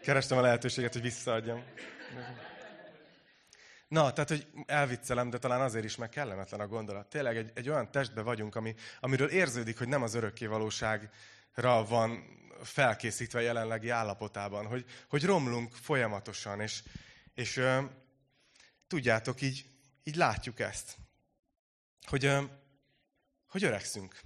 Kerestem 0.02 0.38
a 0.38 0.42
lehetőséget, 0.42 0.94
hogy 0.94 1.02
visszaadjam. 1.02 1.64
Na, 3.88 4.14
tehát, 4.14 4.30
hogy 4.30 4.48
elviccelem, 4.66 5.30
de 5.30 5.38
talán 5.38 5.62
azért 5.62 5.86
is 5.86 5.96
meg 5.96 6.10
kellemetlen 6.10 6.60
a 6.60 6.68
gondolat. 6.68 7.10
Tényleg 7.10 7.38
egy, 7.38 7.52
egy 7.54 7.70
olyan 7.70 7.92
testbe 7.92 8.22
vagyunk, 8.22 8.56
ami, 8.56 8.76
amiről 9.00 9.30
érződik, 9.30 9.78
hogy 9.78 9.88
nem 9.88 10.04
az 10.04 10.14
örökké 10.14 10.46
valóságra 10.46 11.86
van 11.88 12.38
felkészítve 12.64 13.42
jelenlegi 13.42 13.90
állapotában, 13.90 14.66
hogy, 14.66 14.86
hogy 15.10 15.26
romlunk 15.26 15.74
folyamatosan, 15.74 16.62
és, 16.62 16.84
és 17.34 17.58
ö, 17.58 17.82
tudjátok, 18.88 19.42
így, 19.42 19.66
így 20.04 20.16
látjuk 20.16 20.60
ezt, 20.60 20.96
hogy, 22.08 22.26
ö, 22.26 22.42
hogy 23.48 23.64
öregszünk 23.64 24.22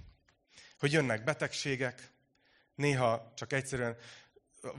hogy 0.84 0.92
jönnek 0.92 1.24
betegségek, 1.24 2.10
néha 2.74 3.32
csak 3.36 3.52
egyszerűen 3.52 3.96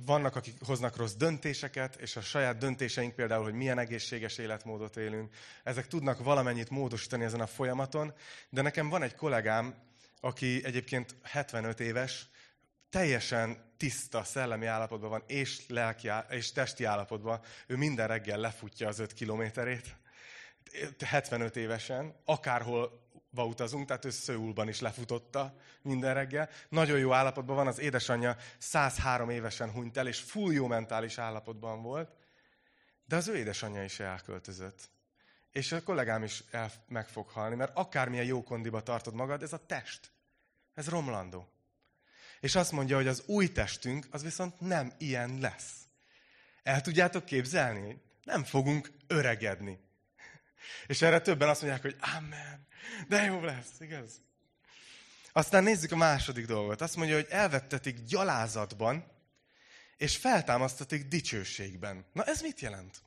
vannak, 0.05 0.35
akik 0.35 0.55
hoznak 0.65 0.95
rossz 0.95 1.13
döntéseket, 1.13 1.95
és 1.95 2.15
a 2.15 2.21
saját 2.21 2.57
döntéseink 2.57 3.15
például, 3.15 3.43
hogy 3.43 3.53
milyen 3.53 3.79
egészséges 3.79 4.38
életmódot 4.38 4.97
élünk, 4.97 5.35
ezek 5.63 5.88
tudnak 5.88 6.24
valamennyit 6.24 6.69
módosítani 6.69 7.24
ezen 7.24 7.39
a 7.39 7.47
folyamaton, 7.47 8.13
de 8.50 8.62
nekem 8.62 8.89
van 8.89 9.01
egy 9.01 9.15
kollégám, 9.15 9.75
aki 10.19 10.62
egyébként 10.65 11.15
75 11.24 11.79
éves, 11.79 12.27
teljesen 12.89 13.74
tiszta 13.77 14.24
szellemi 14.24 14.65
állapotban 14.65 15.09
van, 15.09 15.24
és, 15.27 15.67
lelki, 15.67 16.12
és 16.29 16.51
testi 16.51 16.83
állapotban. 16.83 17.41
Ő 17.67 17.75
minden 17.75 18.07
reggel 18.07 18.38
lefutja 18.38 18.88
az 18.88 19.00
5 19.00 19.13
kilométerét, 19.13 19.95
75 21.05 21.55
évesen, 21.55 22.15
akárhol 22.25 23.04
utazunk, 23.44 23.88
tehát 23.88 24.06
ő 24.06 24.10
Szőulban 24.10 24.68
is 24.68 24.80
lefutotta 24.80 25.58
minden 25.82 26.13
reggel. 26.13 26.50
Nagyon 26.70 27.00
jó 27.00 27.13
állapotban 27.13 27.56
van, 27.56 27.68
az 27.68 27.80
édesanyja 27.80 28.38
103 28.58 29.30
évesen 29.30 29.72
hunyt 29.72 29.98
el, 29.98 30.08
és 30.08 30.20
full 30.20 30.54
jó 30.54 30.68
mentális 30.68 31.18
állapotban 31.18 31.82
volt, 31.82 32.10
de 33.06 33.15
az 33.15 33.27
ő 33.27 33.36
édesanyja 33.36 33.84
is 33.84 34.00
elköltözött. 34.00 34.89
És 35.51 35.72
a 35.72 35.84
kollégám 35.84 36.24
is 36.24 36.44
el, 36.51 36.72
meg 36.88 37.08
fog 37.08 37.30
halni, 37.30 37.56
mert 37.56 37.77
akármilyen 37.77 38.25
jó 38.25 38.44
kondiba 38.44 38.82
tartod 38.82 39.13
magad, 39.13 39.44
ez 39.44 39.54
a 39.54 39.65
test. 39.65 40.12
Ez 40.74 40.89
romlandó. 40.89 41.50
És 42.39 42.56
azt 42.56 42.72
mondja, 42.72 42.96
hogy 42.96 43.08
az 43.08 43.24
új 43.25 43.51
testünk, 43.51 44.08
az 44.12 44.24
viszont 44.24 44.60
nem 44.60 44.92
ilyen 44.98 45.39
lesz. 45.39 45.88
El 46.63 46.82
tudjátok 46.82 47.25
képzelni? 47.25 48.01
Nem 48.24 48.44
fogunk 48.44 48.92
öregedni. 49.08 49.80
És 50.88 51.01
erre 51.01 51.19
többen 51.19 51.50
azt 51.50 51.62
mondják, 51.62 51.81
hogy 51.81 51.95
amen, 52.15 52.67
de 53.07 53.24
jó 53.24 53.43
lesz, 53.43 53.79
igaz? 53.79 54.22
Aztán 55.31 55.63
nézzük 55.63 55.91
a 55.91 55.95
második 55.95 56.45
dolgot. 56.45 56.81
Azt 56.81 56.95
mondja, 56.95 57.15
hogy 57.15 57.27
elvettetik 57.29 58.00
gyalázatban, 58.00 59.05
és 59.98 60.17
feltámasztatik 60.17 61.07
dicsőségben. 61.07 62.05
Na 62.13 62.24
ez 62.24 62.41
mit 62.41 62.60
jelent? 62.60 63.01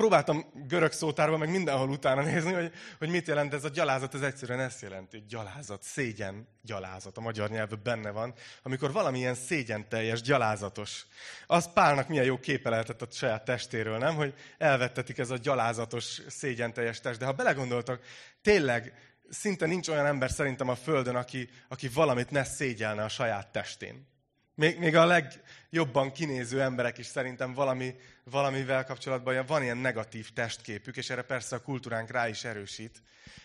Próbáltam 0.00 0.44
görög 0.66 0.92
szótárban, 0.92 1.38
meg 1.38 1.50
mindenhol 1.50 1.88
utána 1.88 2.22
nézni, 2.22 2.52
hogy, 2.52 2.72
hogy 2.98 3.08
mit 3.08 3.26
jelent 3.26 3.54
ez 3.54 3.64
a 3.64 3.68
gyalázat. 3.68 4.14
Ez 4.14 4.20
egyszerűen 4.20 4.60
ezt 4.60 4.82
jelenti, 4.82 5.24
gyalázat, 5.28 5.82
szégyen, 5.82 6.48
gyalázat. 6.62 7.16
A 7.16 7.20
magyar 7.20 7.50
nyelvben 7.50 7.80
benne 7.82 8.10
van. 8.10 8.34
Amikor 8.62 8.92
valamilyen 8.92 9.34
szégyen 9.34 9.88
teljes, 9.88 10.22
gyalázatos. 10.22 11.06
Az 11.46 11.72
Pálnak 11.72 12.08
milyen 12.08 12.24
jó 12.24 12.38
képe 12.38 12.68
lehetett 12.70 13.02
a 13.02 13.06
saját 13.10 13.44
testéről, 13.44 13.98
nem? 13.98 14.14
Hogy 14.14 14.34
elvettetik 14.58 15.18
ez 15.18 15.30
a 15.30 15.36
gyalázatos, 15.36 16.20
szégyen 16.28 16.72
teljes 16.72 17.00
test. 17.00 17.18
De 17.18 17.24
ha 17.24 17.32
belegondoltak, 17.32 18.00
tényleg 18.42 18.94
szinte 19.28 19.66
nincs 19.66 19.88
olyan 19.88 20.06
ember 20.06 20.30
szerintem 20.30 20.68
a 20.68 20.74
Földön, 20.74 21.16
aki, 21.16 21.48
aki 21.68 21.88
valamit 21.88 22.30
ne 22.30 22.44
szégyelne 22.44 23.04
a 23.04 23.08
saját 23.08 23.52
testén. 23.52 24.09
Még, 24.60 24.78
még 24.78 24.96
a 24.96 25.04
legjobban 25.04 26.12
kinéző 26.12 26.60
emberek 26.60 26.98
is 26.98 27.06
szerintem 27.06 27.54
valami, 27.54 27.94
valamivel 28.24 28.84
kapcsolatban 28.84 29.46
van 29.46 29.62
ilyen 29.62 29.76
negatív 29.76 30.32
testképük, 30.32 30.96
és 30.96 31.10
erre 31.10 31.22
persze 31.22 31.56
a 31.56 31.62
kultúránk 31.62 32.10
rá 32.10 32.28
is 32.28 32.44
erősít. 32.44 33.02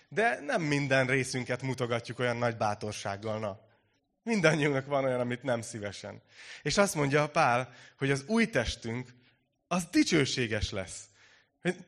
De 0.09 0.39
nem 0.45 0.61
minden 0.61 1.07
részünket 1.07 1.61
mutogatjuk 1.61 2.19
olyan 2.19 2.37
nagy 2.37 2.57
bátorsággal, 2.57 3.39
na. 3.39 3.59
Mindannyiunknak 4.23 4.85
van 4.85 5.03
olyan, 5.03 5.19
amit 5.19 5.43
nem 5.43 5.61
szívesen. 5.61 6.21
És 6.61 6.77
azt 6.77 6.95
mondja 6.95 7.23
a 7.23 7.29
Pál, 7.29 7.73
hogy 7.97 8.11
az 8.11 8.23
új 8.27 8.49
testünk, 8.49 9.13
az 9.67 9.87
dicsőséges 9.91 10.71
lesz. 10.71 11.03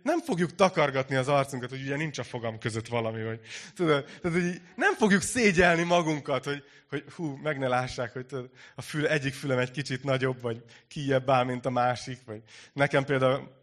Nem 0.01 0.19
fogjuk 0.19 0.55
takargatni 0.55 1.15
az 1.15 1.27
arcunkat, 1.27 1.69
hogy 1.69 1.81
ugye 1.81 1.96
nincs 1.96 2.17
a 2.17 2.24
fogam 2.24 2.60
között 2.60 2.88
valami, 2.88 3.22
hogy, 3.22 3.39
tudod, 3.75 4.05
tudod, 4.22 4.41
hogy 4.41 4.62
nem 4.75 4.93
fogjuk 4.93 5.22
szégyelni 5.22 5.84
magunkat, 5.84 6.46
hogy, 6.46 6.63
hogy 6.89 7.03
hú, 7.15 7.36
meg 7.36 7.57
ne 7.57 7.67
lássák, 7.67 8.13
hogy 8.13 8.25
tudod, 8.25 8.50
a 8.75 8.81
fül, 8.81 9.07
egyik 9.07 9.34
fülem 9.34 9.57
egy 9.57 9.72
kicsit 9.72 10.03
nagyobb, 10.03 10.41
vagy 10.41 10.63
kijebb 10.88 11.29
áll, 11.29 11.43
mint 11.43 11.65
a 11.65 11.69
másik, 11.69 12.19
vagy 12.25 12.41
nekem 12.74 13.05
például 13.05 13.55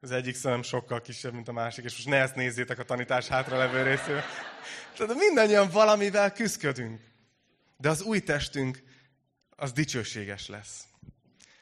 az 0.00 0.10
egyik 0.10 0.34
szemem 0.34 0.62
sokkal 0.62 1.00
kisebb, 1.00 1.32
mint 1.32 1.48
a 1.48 1.52
másik, 1.52 1.84
és 1.84 1.92
most 1.92 2.08
ne 2.08 2.16
ezt 2.16 2.34
nézzétek 2.34 2.78
a 2.78 2.84
tanítás 2.84 3.28
hátra 3.28 3.56
levő 3.56 3.82
részével. 3.82 4.24
Tehát 4.96 5.14
mindannyian 5.14 5.68
valamivel 5.70 6.32
küzdködünk. 6.32 7.00
De 7.76 7.88
az 7.88 8.02
új 8.02 8.20
testünk, 8.20 8.82
az 9.56 9.72
dicsőséges 9.72 10.48
lesz. 10.48 10.84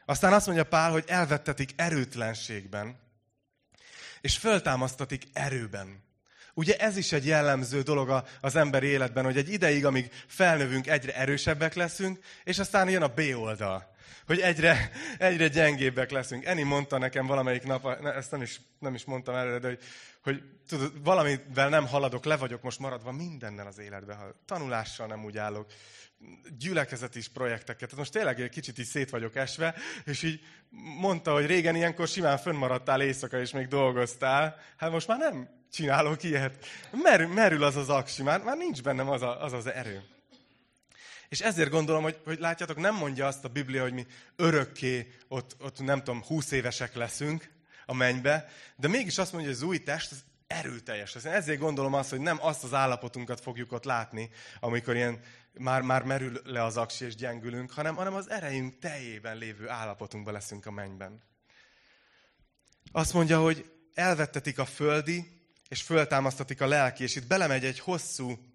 Aztán 0.05 0.33
azt 0.33 0.45
mondja 0.45 0.63
Pál, 0.63 0.91
hogy 0.91 1.03
elvettetik 1.07 1.69
erőtlenségben, 1.75 2.99
és 4.21 4.37
föltámasztatik 4.37 5.23
erőben. 5.33 6.03
Ugye 6.53 6.75
ez 6.75 6.97
is 6.97 7.11
egy 7.11 7.25
jellemző 7.25 7.81
dolog 7.81 8.23
az 8.41 8.55
emberi 8.55 8.87
életben, 8.87 9.23
hogy 9.23 9.37
egy 9.37 9.51
ideig, 9.51 9.85
amíg 9.85 10.11
felnövünk, 10.27 10.87
egyre 10.87 11.15
erősebbek 11.15 11.73
leszünk, 11.73 12.19
és 12.43 12.59
aztán 12.59 12.89
jön 12.89 13.01
a 13.01 13.07
B 13.07 13.21
oldal, 13.35 13.90
hogy 14.25 14.39
egyre, 14.39 14.91
egyre 15.17 15.47
gyengébbek 15.47 16.11
leszünk. 16.11 16.45
Eni 16.45 16.63
mondta 16.63 16.97
nekem 16.97 17.25
valamelyik 17.25 17.63
nap, 17.63 18.05
ezt 18.05 18.31
nem 18.31 18.41
is, 18.41 18.61
nem 18.79 18.93
is 18.93 19.05
mondtam 19.05 19.35
előre, 19.35 19.59
de 19.59 19.67
hogy, 19.67 19.79
hogy 20.23 20.43
tudod, 20.67 21.03
valamivel 21.03 21.69
nem 21.69 21.87
haladok, 21.87 22.25
le 22.25 22.37
vagyok 22.37 22.61
most 22.61 22.79
maradva 22.79 23.11
mindennel 23.11 23.67
az 23.67 23.79
életben, 23.79 24.17
ha 24.17 24.41
tanulással 24.45 25.07
nem 25.07 25.23
úgy 25.23 25.37
állok, 25.37 25.65
gyülekezeti 26.57 27.19
is 27.19 27.27
projekteket. 27.27 27.79
Tehát 27.79 27.97
most 27.97 28.11
tényleg 28.11 28.41
egy 28.41 28.49
kicsit 28.49 28.77
is 28.77 28.87
szét 28.87 29.09
vagyok 29.09 29.35
esve, 29.35 29.75
és 30.05 30.23
így 30.23 30.39
mondta, 30.99 31.33
hogy 31.33 31.45
régen 31.45 31.75
ilyenkor 31.75 32.07
simán 32.07 32.37
fönnmaradtál 32.37 33.01
éjszaka, 33.01 33.39
és 33.39 33.51
még 33.51 33.67
dolgoztál. 33.67 34.55
Hát 34.77 34.91
most 34.91 35.07
már 35.07 35.17
nem 35.17 35.49
csinálok 35.71 36.23
ilyet. 36.23 36.65
Merül, 36.91 37.27
merül 37.27 37.63
az 37.63 37.75
az 37.75 37.89
aksi, 37.89 38.23
már, 38.23 38.43
már 38.43 38.57
nincs 38.57 38.81
bennem 38.81 39.09
az, 39.09 39.21
a, 39.21 39.43
az 39.43 39.53
az 39.53 39.67
erő. 39.67 40.03
És 41.31 41.39
ezért 41.39 41.69
gondolom, 41.69 42.03
hogy, 42.03 42.19
hogy 42.23 42.39
látjátok, 42.39 42.77
nem 42.77 42.95
mondja 42.95 43.27
azt 43.27 43.45
a 43.45 43.49
Biblia, 43.49 43.81
hogy 43.81 43.93
mi 43.93 44.05
örökké 44.35 45.15
ott, 45.27 45.55
ott 45.59 45.79
nem 45.79 45.97
tudom, 45.97 46.23
húsz 46.23 46.51
évesek 46.51 46.95
leszünk 46.95 47.51
a 47.85 47.93
mennybe, 47.93 48.49
de 48.75 48.87
mégis 48.87 49.17
azt 49.17 49.31
mondja, 49.31 49.49
hogy 49.49 49.59
az 49.59 49.67
új 49.67 49.83
test 49.83 50.11
az 50.11 50.23
erőteljes. 50.47 51.15
Ezért 51.15 51.59
gondolom 51.59 51.93
azt, 51.93 52.09
hogy 52.09 52.19
nem 52.19 52.37
azt 52.41 52.63
az 52.63 52.73
állapotunkat 52.73 53.39
fogjuk 53.39 53.71
ott 53.71 53.83
látni, 53.83 54.29
amikor 54.59 54.95
ilyen 54.95 55.19
már, 55.53 55.81
már 55.81 56.03
merül 56.03 56.41
le 56.43 56.63
az 56.63 56.77
aksi 56.77 57.05
és 57.05 57.15
gyengülünk, 57.15 57.71
hanem, 57.71 57.95
hanem 57.95 58.13
az 58.13 58.29
erejünk 58.29 58.79
teljében 58.79 59.37
lévő 59.37 59.69
állapotunkban 59.69 60.33
leszünk 60.33 60.65
a 60.65 60.71
mennyben. 60.71 61.21
Azt 62.91 63.13
mondja, 63.13 63.41
hogy 63.41 63.71
elvettetik 63.93 64.59
a 64.59 64.65
földi, 64.65 65.41
és 65.67 65.81
föltámasztatik 65.81 66.61
a 66.61 66.67
lelki, 66.67 67.03
és 67.03 67.15
itt 67.15 67.27
belemegy 67.27 67.65
egy 67.65 67.79
hosszú 67.79 68.50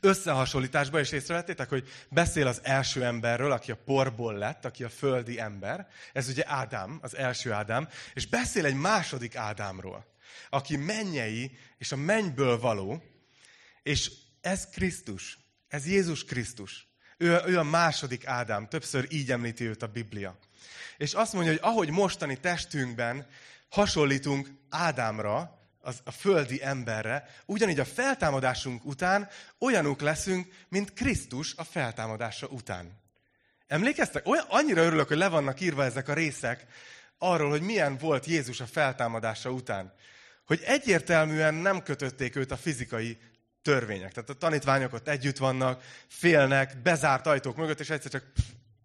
összehasonlításba, 0.00 1.00
és 1.00 1.12
észrevettétek, 1.12 1.68
hogy 1.68 1.88
beszél 2.08 2.46
az 2.46 2.60
első 2.62 3.04
emberről, 3.04 3.52
aki 3.52 3.70
a 3.70 3.82
porból 3.84 4.34
lett, 4.34 4.64
aki 4.64 4.84
a 4.84 4.88
földi 4.88 5.40
ember. 5.40 5.88
Ez 6.12 6.28
ugye 6.28 6.42
Ádám, 6.46 6.98
az 7.02 7.16
első 7.16 7.52
Ádám, 7.52 7.88
és 8.14 8.26
beszél 8.26 8.64
egy 8.64 8.74
második 8.74 9.36
Ádámról, 9.36 10.06
aki 10.50 10.76
mennyei, 10.76 11.58
és 11.78 11.92
a 11.92 11.96
mennyből 11.96 12.58
való, 12.58 13.02
és 13.82 14.10
ez 14.40 14.66
Krisztus. 14.66 15.38
Ez 15.68 15.86
Jézus 15.86 16.24
Krisztus. 16.24 16.86
Ő, 17.16 17.40
ő 17.46 17.58
a 17.58 17.62
második 17.62 18.26
Ádám, 18.26 18.68
többször 18.68 19.06
így 19.10 19.30
említi 19.30 19.64
őt 19.64 19.82
a 19.82 19.86
Biblia. 19.86 20.38
És 20.96 21.14
azt 21.14 21.32
mondja, 21.32 21.50
hogy 21.52 21.60
ahogy 21.62 21.90
mostani 21.90 22.40
testünkben 22.40 23.26
hasonlítunk 23.68 24.48
Ádámra, 24.70 25.61
az, 25.82 26.00
a 26.04 26.10
földi 26.10 26.62
emberre, 26.62 27.28
ugyanígy 27.46 27.80
a 27.80 27.84
feltámadásunk 27.84 28.84
után 28.84 29.28
olyanuk 29.58 30.00
leszünk, 30.00 30.46
mint 30.68 30.92
Krisztus 30.92 31.54
a 31.56 31.64
feltámadása 31.64 32.46
után. 32.46 33.00
Emlékeztek? 33.66 34.26
Olyan, 34.26 34.44
annyira 34.48 34.82
örülök, 34.82 35.08
hogy 35.08 35.16
le 35.16 35.28
vannak 35.28 35.60
írva 35.60 35.84
ezek 35.84 36.08
a 36.08 36.14
részek 36.14 36.66
arról, 37.18 37.50
hogy 37.50 37.62
milyen 37.62 37.96
volt 37.96 38.26
Jézus 38.26 38.60
a 38.60 38.66
feltámadása 38.66 39.50
után. 39.50 39.92
Hogy 40.46 40.60
egyértelműen 40.64 41.54
nem 41.54 41.82
kötötték 41.82 42.36
őt 42.36 42.50
a 42.50 42.56
fizikai 42.56 43.18
törvények. 43.62 44.12
Tehát 44.12 44.30
a 44.30 44.34
tanítványok 44.34 44.92
ott 44.92 45.08
együtt 45.08 45.36
vannak, 45.36 45.82
félnek, 46.08 46.82
bezárt 46.82 47.26
ajtók 47.26 47.56
mögött, 47.56 47.80
és 47.80 47.90
egyszer 47.90 48.10
csak 48.10 48.32
pff, 48.34 48.44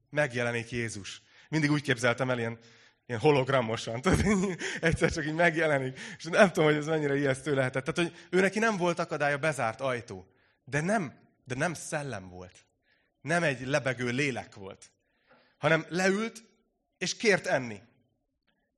megjelenik 0.09 0.71
Jézus. 0.71 1.21
Mindig 1.49 1.71
úgy 1.71 1.81
képzeltem 1.81 2.29
el 2.29 2.39
ilyen, 2.39 2.59
ilyen 3.07 3.21
hologramosan. 3.21 4.01
Tudod, 4.01 4.57
egyszer 4.81 5.11
csak 5.11 5.25
így 5.25 5.33
megjelenik. 5.33 5.99
És 6.17 6.23
nem 6.23 6.47
tudom, 6.47 6.65
hogy 6.65 6.77
ez 6.77 6.85
mennyire 6.85 7.15
ijesztő 7.15 7.53
lehetett. 7.53 7.85
Tehát, 7.85 8.11
hogy 8.11 8.19
ő 8.29 8.41
neki 8.41 8.59
nem 8.59 8.77
volt 8.77 8.99
akadálya 8.99 9.37
bezárt 9.37 9.81
ajtó. 9.81 10.27
De 10.63 10.81
nem, 10.81 11.13
de 11.43 11.55
nem 11.55 11.73
szellem 11.73 12.29
volt. 12.29 12.65
Nem 13.21 13.43
egy 13.43 13.65
lebegő 13.65 14.09
lélek 14.09 14.55
volt. 14.55 14.91
Hanem 15.57 15.85
leült, 15.89 16.43
és 16.97 17.17
kért 17.17 17.45
enni. 17.45 17.81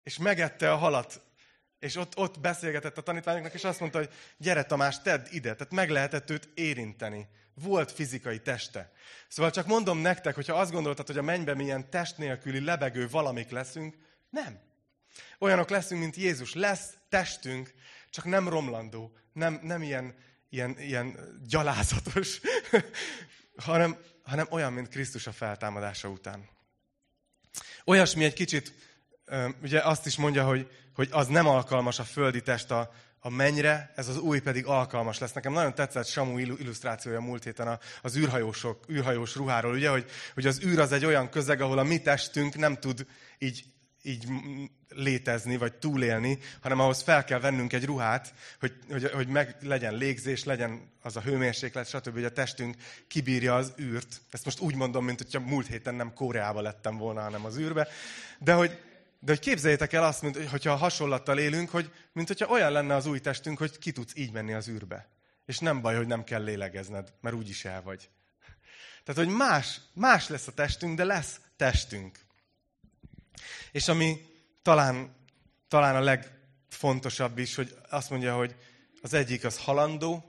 És 0.04 0.18
megette 0.18 0.72
a 0.72 0.76
halat 0.76 1.22
és 1.80 1.96
ott, 1.96 2.18
ott 2.18 2.40
beszélgetett 2.40 2.98
a 2.98 3.02
tanítványoknak, 3.02 3.54
és 3.54 3.64
azt 3.64 3.80
mondta, 3.80 3.98
hogy 3.98 4.10
gyere 4.38 4.64
Tamás, 4.64 5.02
tedd 5.02 5.26
ide. 5.30 5.56
Tehát 5.56 5.74
meg 5.74 5.90
lehetett 5.90 6.30
őt 6.30 6.50
érinteni. 6.54 7.28
Volt 7.54 7.92
fizikai 7.92 8.40
teste. 8.40 8.92
Szóval 9.28 9.52
csak 9.52 9.66
mondom 9.66 9.98
nektek, 9.98 10.36
hogyha 10.36 10.60
azt 10.60 10.72
gondoltad, 10.72 11.08
hogy 11.08 11.18
a 11.18 11.22
mennyben 11.22 11.56
milyen 11.56 11.90
test 11.90 12.18
nélküli 12.18 12.60
lebegő 12.60 13.10
valamik 13.10 13.50
leszünk, 13.50 13.96
nem. 14.30 14.60
Olyanok 15.40 15.70
leszünk, 15.70 16.02
mint 16.02 16.16
Jézus. 16.16 16.54
Lesz 16.54 16.94
testünk, 17.10 17.74
csak 18.10 18.26
nem 18.26 18.50
romlandó, 18.50 19.18
nem, 19.34 19.60
nem 19.64 19.82
ilyen, 19.82 20.16
ilyen, 20.50 20.80
ilyen 20.80 21.40
gyalázatos, 21.48 22.40
hanem, 23.66 23.98
hanem 24.24 24.48
olyan, 24.50 24.74
mint 24.74 24.90
Krisztus 24.90 25.28
a 25.28 25.32
feltámadása 25.32 26.10
után. 26.10 26.50
Olyasmi 27.86 28.24
egy 28.24 28.34
kicsit 28.34 28.74
ugye 29.62 29.80
azt 29.80 30.06
is 30.06 30.18
mondja, 30.18 30.46
hogy, 30.46 30.70
hogy 30.94 31.10
az 31.12 31.28
nem 31.28 31.48
alkalmas 31.48 32.00
a 32.00 32.04
földi 32.04 32.42
test 32.42 32.72
a, 32.72 32.92
a 33.20 33.30
mennyre, 33.30 33.92
ez 33.96 34.08
az 34.08 34.18
új 34.18 34.40
pedig 34.40 34.66
alkalmas 34.66 35.18
lesz. 35.18 35.32
Nekem 35.32 35.54
nagyon 35.54 35.76
tetszett 35.76 36.06
Samu 36.06 36.38
illusztrációja 36.38 37.20
múlt 37.20 37.44
héten 37.44 37.80
az 38.02 38.18
űrhajósok, 38.18 38.86
űrhajós 38.90 39.36
ruháról, 39.36 39.74
ugye, 39.74 39.90
hogy, 39.90 40.10
hogy 40.34 40.48
az 40.48 40.64
űr 40.64 40.80
az 40.80 40.92
egy 40.92 41.06
olyan 41.06 41.30
közeg, 41.30 41.62
ahol 41.62 41.78
a 41.78 41.84
mi 41.84 42.02
testünk 42.02 42.56
nem 42.56 42.78
tud 42.78 43.06
így, 43.38 43.64
így 44.02 44.28
létezni, 44.90 45.58
vagy 45.58 45.74
túlélni, 45.74 46.40
hanem 46.62 46.80
ahhoz 46.80 47.02
fel 47.02 47.24
kell 47.24 47.40
vennünk 47.40 47.74
egy 47.74 47.86
ruhát, 47.86 48.34
hogy, 48.60 48.74
hogy, 48.90 49.12
hogy 49.12 49.28
meg 49.28 49.56
legyen 49.62 49.96
légzés, 49.96 50.44
legyen 50.44 50.92
az 51.02 51.16
a 51.16 51.22
hőmérséklet, 51.22 51.88
stb., 51.88 52.14
hogy 52.14 52.24
a 52.24 52.32
testünk 52.32 52.76
kibírja 53.08 53.56
az 53.56 53.74
űrt. 53.80 54.22
Ezt 54.32 54.46
most 54.46 54.60
úgy 54.60 54.76
mondom, 54.76 55.06
mint 55.06 55.22
hogyha 55.22 55.40
múlt 55.40 55.68
héten 55.68 55.96
nem 55.96 56.14
Koreába 56.14 56.62
lettem 56.62 56.98
volna, 56.98 57.22
hanem 57.22 57.46
az 57.46 57.58
űrbe. 57.58 57.88
De 58.40 58.54
hogy, 58.54 58.80
de 59.20 59.32
hogy 59.32 59.40
képzeljétek 59.40 59.94
el 59.94 60.04
azt, 60.04 60.22
mint, 60.22 60.50
hogyha 60.50 60.76
hasonlattal 60.76 61.40
élünk, 61.40 61.70
hogy 61.70 61.92
mint 62.14 62.28
hogyha 62.28 62.52
olyan 62.52 62.72
lenne 62.72 62.96
az 62.96 63.06
új 63.06 63.20
testünk, 63.20 63.58
hogy 63.58 63.78
ki 63.78 63.92
tudsz 63.92 64.16
így 64.16 64.32
menni 64.32 64.54
az 64.54 64.68
űrbe. 64.68 65.10
És 65.46 65.60
nem 65.60 65.82
baj, 65.82 65.96
hogy 65.96 66.08
nem 66.08 66.24
kell 66.24 66.44
lélegezned, 66.44 67.14
mert 67.22 67.36
úgyis 67.36 67.66
el 67.66 67.82
vagy. 67.82 68.10
Tehát, 69.04 69.26
hogy 69.26 69.36
más, 69.38 69.82
más 69.94 70.28
lesz 70.28 70.48
a 70.48 70.52
testünk, 70.52 70.98
de 70.98 71.04
lesz 71.04 71.40
testünk. 71.58 72.20
És 73.72 73.88
ami 73.88 74.26
talán, 74.62 75.16
talán 75.68 75.96
a 75.96 76.00
legfontosabb 76.00 77.38
is, 77.38 77.56
hogy 77.56 77.76
azt 77.90 78.10
mondja, 78.10 78.36
hogy 78.36 78.56
az 79.02 79.14
egyik 79.14 79.44
az 79.44 79.58
halandó, 79.58 80.24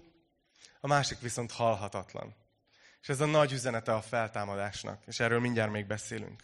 a 0.81 0.87
másik 0.87 1.20
viszont 1.20 1.53
halhatatlan. 1.53 2.35
És 3.03 3.09
ez 3.09 3.20
a 3.20 3.27
nagy 3.27 3.53
üzenete 3.53 3.94
a 3.94 4.03
feltámadásnak, 4.03 5.03
és 5.07 5.20
erről 5.20 5.40
mindjárt 5.40 5.70
még 5.70 5.87
beszélünk. 5.87 6.42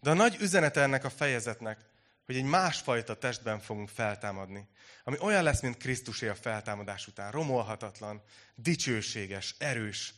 De 0.00 0.10
a 0.10 0.14
nagy 0.14 0.36
üzenete 0.40 0.80
ennek 0.80 1.04
a 1.04 1.10
fejezetnek, 1.10 1.78
hogy 2.26 2.36
egy 2.36 2.44
másfajta 2.44 3.18
testben 3.18 3.60
fogunk 3.60 3.88
feltámadni, 3.88 4.68
ami 5.04 5.16
olyan 5.20 5.42
lesz, 5.42 5.60
mint 5.60 5.76
Krisztusé 5.76 6.28
a 6.28 6.34
feltámadás 6.34 7.06
után. 7.06 7.30
Romolhatatlan, 7.30 8.22
dicsőséges, 8.54 9.54
erős, 9.58 10.14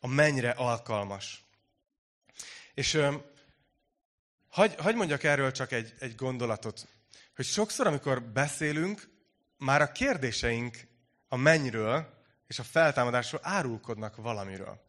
a 0.00 0.06
mennyre 0.06 0.50
alkalmas. 0.50 1.44
És 2.74 2.98
hagy, 4.54 4.74
hagy 4.74 4.94
mondjak 4.94 5.22
erről 5.22 5.52
csak 5.52 5.72
egy, 5.72 5.94
egy 5.98 6.14
gondolatot, 6.14 6.88
hogy 7.36 7.44
sokszor, 7.44 7.86
amikor 7.86 8.22
beszélünk, 8.22 9.08
már 9.58 9.82
a 9.82 9.92
kérdéseink 9.92 10.76
a 11.28 11.36
mennyről 11.36 12.22
és 12.46 12.58
a 12.58 12.62
feltámadásról 12.62 13.40
árulkodnak 13.44 14.16
valamiről. 14.16 14.84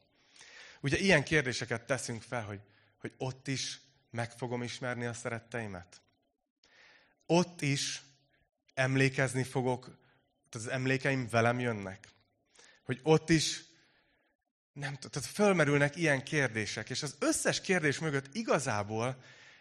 Ugye 0.82 0.98
ilyen 0.98 1.24
kérdéseket 1.24 1.86
teszünk 1.86 2.22
fel, 2.22 2.44
hogy, 2.44 2.60
hogy 2.98 3.14
ott 3.18 3.48
is 3.48 3.80
meg 4.10 4.32
fogom 4.32 4.64
ismerni 4.64 5.06
a 5.06 5.14
szeretteimet? 5.14 6.02
Ott 7.26 7.62
is 7.62 8.02
emlékezni 8.74 9.44
fogok, 9.44 9.98
az 10.52 10.68
emlékeim 10.68 11.28
velem 11.30 11.60
jönnek? 11.60 12.08
Hogy 12.84 13.00
ott 13.04 13.30
is 13.30 13.62
nem 14.74 14.96
tehát 14.96 15.30
fölmerülnek 15.30 15.96
ilyen 15.96 16.24
kérdések, 16.24 16.90
és 16.90 17.04
az 17.04 17.16
összes 17.20 17.62
kérdés 17.62 18.00
mögött 18.00 18.36
igazából 18.36 19.18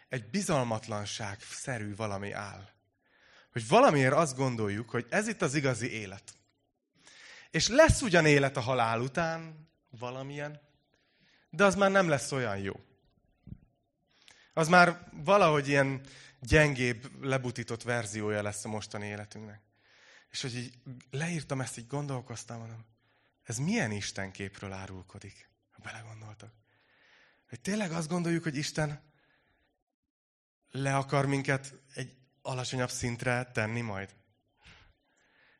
egy 0.09 0.29
bizalmatlanság 0.29 1.41
szerű 1.41 1.95
valami 1.95 2.31
áll. 2.31 2.69
Hogy 3.51 3.67
valamiért 3.67 4.13
azt 4.13 4.35
gondoljuk, 4.35 4.89
hogy 4.89 5.05
ez 5.09 5.27
itt 5.27 5.41
az 5.41 5.55
igazi 5.55 5.91
élet. 5.91 6.33
És 7.51 7.67
lesz 7.67 8.01
ugyan 8.01 8.25
élet 8.25 8.57
a 8.57 8.61
halál 8.61 9.01
után, 9.01 9.69
valamilyen, 9.89 10.61
de 11.49 11.63
az 11.63 11.75
már 11.75 11.91
nem 11.91 12.07
lesz 12.07 12.31
olyan 12.31 12.57
jó. 12.57 12.73
Az 14.53 14.67
már 14.67 15.09
valahogy 15.11 15.67
ilyen 15.67 16.01
gyengébb, 16.39 17.23
lebutított 17.23 17.83
verziója 17.83 18.41
lesz 18.41 18.65
a 18.65 18.69
mostani 18.69 19.05
életünknek. 19.05 19.61
És 20.29 20.41
hogy 20.41 20.55
így 20.55 20.73
leírtam 21.11 21.61
ezt, 21.61 21.77
így 21.77 21.87
gondolkoztam, 21.87 22.57
mondom, 22.57 22.85
ez 23.43 23.57
milyen 23.57 23.91
Isten 23.91 24.31
képről 24.31 24.71
árulkodik, 24.71 25.49
ha 25.71 25.81
belegondoltak. 25.83 26.53
Hogy 27.49 27.61
tényleg 27.61 27.91
azt 27.91 28.07
gondoljuk, 28.07 28.43
hogy 28.43 28.55
Isten 28.55 29.01
le 30.75 30.95
akar 30.95 31.25
minket 31.25 31.73
egy 31.93 32.13
alacsonyabb 32.41 32.89
szintre 32.89 33.51
tenni 33.53 33.81
majd? 33.81 34.15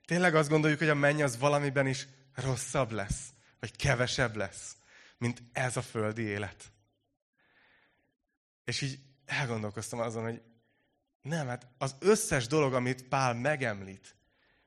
Tényleg 0.06 0.36
azt 0.36 0.50
gondoljuk, 0.50 0.80
hogy 0.80 0.90
a 0.90 0.96
menny 0.96 1.24
az 1.24 1.38
valamiben 1.38 1.88
is 1.88 2.08
rosszabb 2.34 2.92
lesz, 2.92 3.34
vagy 3.60 3.76
kevesebb 3.76 4.36
lesz, 4.36 4.78
mint 5.18 5.44
ez 5.52 5.78
a 5.78 5.82
földi 5.82 6.22
élet. 6.22 6.72
És 8.64 8.82
így 8.82 9.00
elgondolkoztam 9.26 10.00
azon, 10.00 10.24
hogy 10.24 10.42
nem, 11.22 11.48
hát 11.48 11.68
az 11.78 11.96
összes 12.00 12.48
dolog, 12.48 12.74
amit 12.74 13.08
Pál 13.08 13.34
megemlít, 13.34 14.16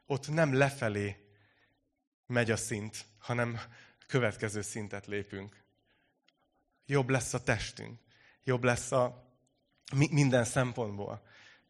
ott 0.07 0.29
nem 0.29 0.55
lefelé 0.55 1.33
megy 2.27 2.51
a 2.51 2.57
szint, 2.57 3.05
hanem 3.19 3.61
következő 4.07 4.63
szintet 4.63 5.07
lépünk. 5.07 5.65
Jobb 6.87 7.09
lesz 7.09 7.35
a 7.35 7.43
testünk. 7.43 8.01
Jobb 8.45 8.65
lesz 8.65 8.93
a 8.93 9.28
minden 9.93 10.45
szempontból. 10.45 11.23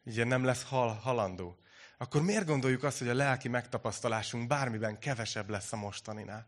Ugye 0.03 0.23
nem 0.23 0.43
lesz 0.43 0.63
hal, 0.63 0.93
halandó. 0.93 1.57
Akkor 1.97 2.21
miért 2.21 2.45
gondoljuk 2.45 2.83
azt, 2.83 2.97
hogy 2.97 3.07
a 3.07 3.13
lelki 3.13 3.47
megtapasztalásunk 3.47 4.47
bármiben 4.47 4.99
kevesebb 4.99 5.49
lesz 5.49 5.73
a 5.73 5.77
mostaninál? 5.77 6.47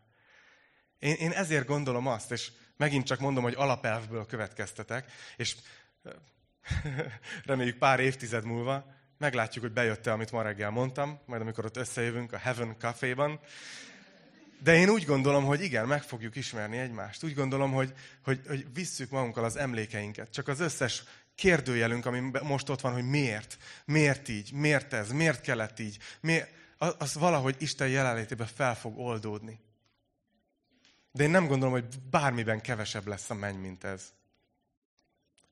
Én, 0.98 1.14
én 1.14 1.30
ezért 1.30 1.66
gondolom 1.66 2.06
azt, 2.06 2.30
és 2.32 2.52
megint 2.76 3.06
csak 3.06 3.20
mondom, 3.20 3.42
hogy 3.42 3.54
alapelvből 3.56 4.26
következtetek, 4.26 5.12
és 5.36 5.56
reméljük 7.44 7.78
pár 7.78 8.00
évtized 8.00 8.44
múlva 8.44 9.00
meglátjuk, 9.22 9.64
hogy 9.64 9.72
bejött-e, 9.72 10.12
amit 10.12 10.32
ma 10.32 10.42
reggel 10.42 10.70
mondtam, 10.70 11.20
majd 11.26 11.40
amikor 11.40 11.64
ott 11.64 11.76
összejövünk 11.76 12.32
a 12.32 12.38
Heaven 12.38 12.76
Café-ban, 12.78 13.40
de 14.62 14.76
én 14.76 14.88
úgy 14.88 15.04
gondolom, 15.04 15.44
hogy 15.44 15.62
igen, 15.62 15.86
meg 15.86 16.02
fogjuk 16.02 16.36
ismerni 16.36 16.78
egymást. 16.78 17.24
Úgy 17.24 17.34
gondolom, 17.34 17.72
hogy, 17.72 17.92
hogy, 18.24 18.40
hogy 18.46 18.66
visszük 18.74 19.10
magunkkal 19.10 19.44
az 19.44 19.56
emlékeinket. 19.56 20.30
Csak 20.30 20.48
az 20.48 20.60
összes 20.60 21.02
kérdőjelünk, 21.34 22.06
ami 22.06 22.20
most 22.42 22.68
ott 22.68 22.80
van, 22.80 22.92
hogy 22.92 23.08
miért, 23.08 23.56
miért 23.84 24.28
így, 24.28 24.52
miért 24.52 24.92
ez, 24.92 25.12
miért 25.12 25.40
kellett 25.40 25.78
így, 25.78 25.98
miért, 26.20 26.50
az 26.78 27.14
valahogy 27.14 27.56
Isten 27.58 27.88
jelenlétében 27.88 28.46
fel 28.46 28.76
fog 28.76 28.98
oldódni. 28.98 29.60
De 31.12 31.22
én 31.22 31.30
nem 31.30 31.46
gondolom, 31.46 31.72
hogy 31.72 32.00
bármiben 32.10 32.60
kevesebb 32.60 33.06
lesz 33.06 33.30
a 33.30 33.34
menny, 33.34 33.56
mint 33.56 33.84
ez. 33.84 34.12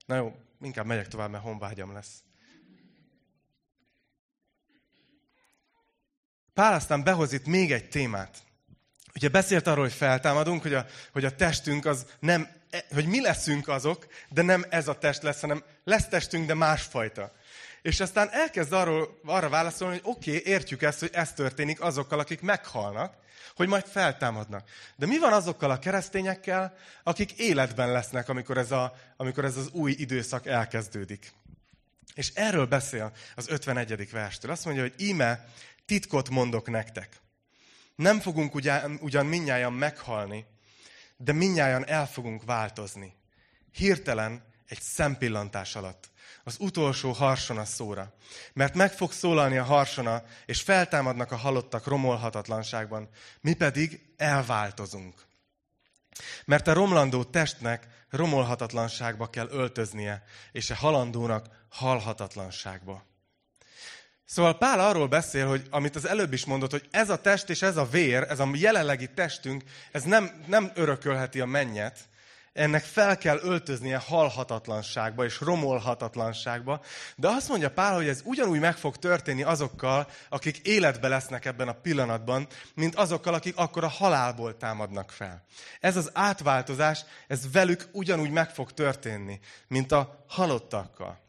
Na 0.06 0.16
jó, 0.16 0.36
inkább 0.60 0.86
megyek 0.86 1.08
tovább, 1.08 1.30
mert 1.30 1.42
honvágyam 1.42 1.92
lesz. 1.92 2.22
Pál 6.54 6.74
aztán 6.74 7.04
behoz 7.04 7.32
itt 7.32 7.46
még 7.46 7.72
egy 7.72 7.88
témát. 7.88 8.42
Ugye 9.14 9.28
beszélt 9.28 9.66
arról, 9.66 9.84
hogy 9.84 9.92
feltámadunk, 9.92 10.62
hogy 10.62 10.74
a, 10.74 10.86
hogy 11.12 11.24
a 11.24 11.34
testünk 11.34 11.84
az 11.84 12.06
nem, 12.18 12.48
hogy 12.92 13.06
mi 13.06 13.20
leszünk 13.20 13.68
azok, 13.68 14.06
de 14.28 14.42
nem 14.42 14.64
ez 14.68 14.88
a 14.88 14.98
test 14.98 15.22
lesz, 15.22 15.40
hanem 15.40 15.64
lesz 15.84 16.08
testünk, 16.08 16.46
de 16.46 16.54
másfajta. 16.54 17.32
És 17.82 18.00
aztán 18.00 18.28
elkezd 18.30 18.72
arról, 18.72 19.20
arra 19.24 19.48
válaszolni, 19.48 19.94
hogy 19.94 20.12
oké, 20.12 20.36
okay, 20.36 20.52
értjük 20.52 20.82
ezt, 20.82 21.00
hogy 21.00 21.10
ez 21.12 21.32
történik 21.32 21.80
azokkal, 21.80 22.18
akik 22.18 22.40
meghalnak, 22.40 23.14
hogy 23.54 23.68
majd 23.68 23.84
feltámadnak. 23.84 24.68
De 24.96 25.06
mi 25.06 25.18
van 25.18 25.32
azokkal 25.32 25.70
a 25.70 25.78
keresztényekkel, 25.78 26.74
akik 27.02 27.32
életben 27.32 27.92
lesznek, 27.92 28.28
amikor 28.28 28.58
ez, 28.58 28.70
a, 28.70 28.94
amikor 29.16 29.44
ez 29.44 29.56
az 29.56 29.68
új 29.72 29.94
időszak 29.98 30.46
elkezdődik? 30.46 31.32
És 32.14 32.30
erről 32.34 32.66
beszél 32.66 33.12
az 33.34 33.48
51. 33.48 34.10
verstől. 34.10 34.50
Azt 34.50 34.64
mondja, 34.64 34.82
hogy 34.82 34.94
íme 34.96 35.48
titkot 35.86 36.28
mondok 36.28 36.70
nektek. 36.70 37.16
Nem 37.96 38.20
fogunk 38.20 38.54
ugyan, 38.54 38.98
ugyan 39.00 39.26
minnyáján 39.26 39.72
meghalni, 39.72 40.46
de 41.22 41.32
minnyáján 41.32 41.86
el 41.86 42.06
fogunk 42.06 42.44
változni. 42.44 43.14
Hirtelen, 43.72 44.42
egy 44.68 44.80
szempillantás 44.80 45.76
alatt. 45.76 46.10
Az 46.44 46.56
utolsó 46.58 47.10
harsona 47.12 47.64
szóra. 47.64 48.14
Mert 48.52 48.74
meg 48.74 48.92
fog 48.92 49.12
szólalni 49.12 49.56
a 49.56 49.64
harsona, 49.64 50.22
és 50.46 50.62
feltámadnak 50.62 51.32
a 51.32 51.36
halottak 51.36 51.86
romolhatatlanságban. 51.86 53.08
Mi 53.40 53.54
pedig 53.54 54.00
elváltozunk. 54.16 55.26
Mert 56.44 56.66
a 56.66 56.72
romlandó 56.72 57.24
testnek 57.24 57.86
romolhatatlanságba 58.10 59.30
kell 59.30 59.48
öltöznie, 59.50 60.24
és 60.52 60.70
a 60.70 60.74
halandónak 60.74 61.66
halhatatlanságba. 61.68 63.09
Szóval 64.32 64.58
Pál 64.58 64.80
arról 64.80 65.08
beszél, 65.08 65.48
hogy 65.48 65.66
amit 65.70 65.96
az 65.96 66.06
előbb 66.06 66.32
is 66.32 66.44
mondott, 66.44 66.70
hogy 66.70 66.88
ez 66.90 67.10
a 67.10 67.20
test 67.20 67.50
és 67.50 67.62
ez 67.62 67.76
a 67.76 67.84
vér, 67.84 68.26
ez 68.28 68.40
a 68.40 68.48
jelenlegi 68.52 69.10
testünk, 69.14 69.62
ez 69.92 70.02
nem, 70.02 70.30
nem 70.46 70.70
örökölheti 70.74 71.40
a 71.40 71.46
mennyet, 71.46 71.98
ennek 72.52 72.82
fel 72.84 73.18
kell 73.18 73.38
öltöznie 73.42 73.96
halhatatlanságba 73.96 75.24
és 75.24 75.40
romolhatatlanságba, 75.40 76.80
de 77.16 77.28
azt 77.28 77.48
mondja 77.48 77.70
Pál, 77.70 77.94
hogy 77.94 78.08
ez 78.08 78.20
ugyanúgy 78.24 78.60
meg 78.60 78.76
fog 78.76 78.96
történni 78.96 79.42
azokkal, 79.42 80.08
akik 80.28 80.58
életbe 80.58 81.08
lesznek 81.08 81.44
ebben 81.44 81.68
a 81.68 81.80
pillanatban, 81.82 82.46
mint 82.74 82.94
azokkal, 82.94 83.34
akik 83.34 83.56
akkor 83.56 83.84
a 83.84 83.88
halálból 83.88 84.56
támadnak 84.56 85.10
fel. 85.10 85.44
Ez 85.80 85.96
az 85.96 86.10
átváltozás, 86.12 87.04
ez 87.26 87.52
velük 87.52 87.88
ugyanúgy 87.92 88.30
meg 88.30 88.50
fog 88.50 88.72
történni, 88.72 89.40
mint 89.68 89.92
a 89.92 90.24
halottakkal. 90.28 91.28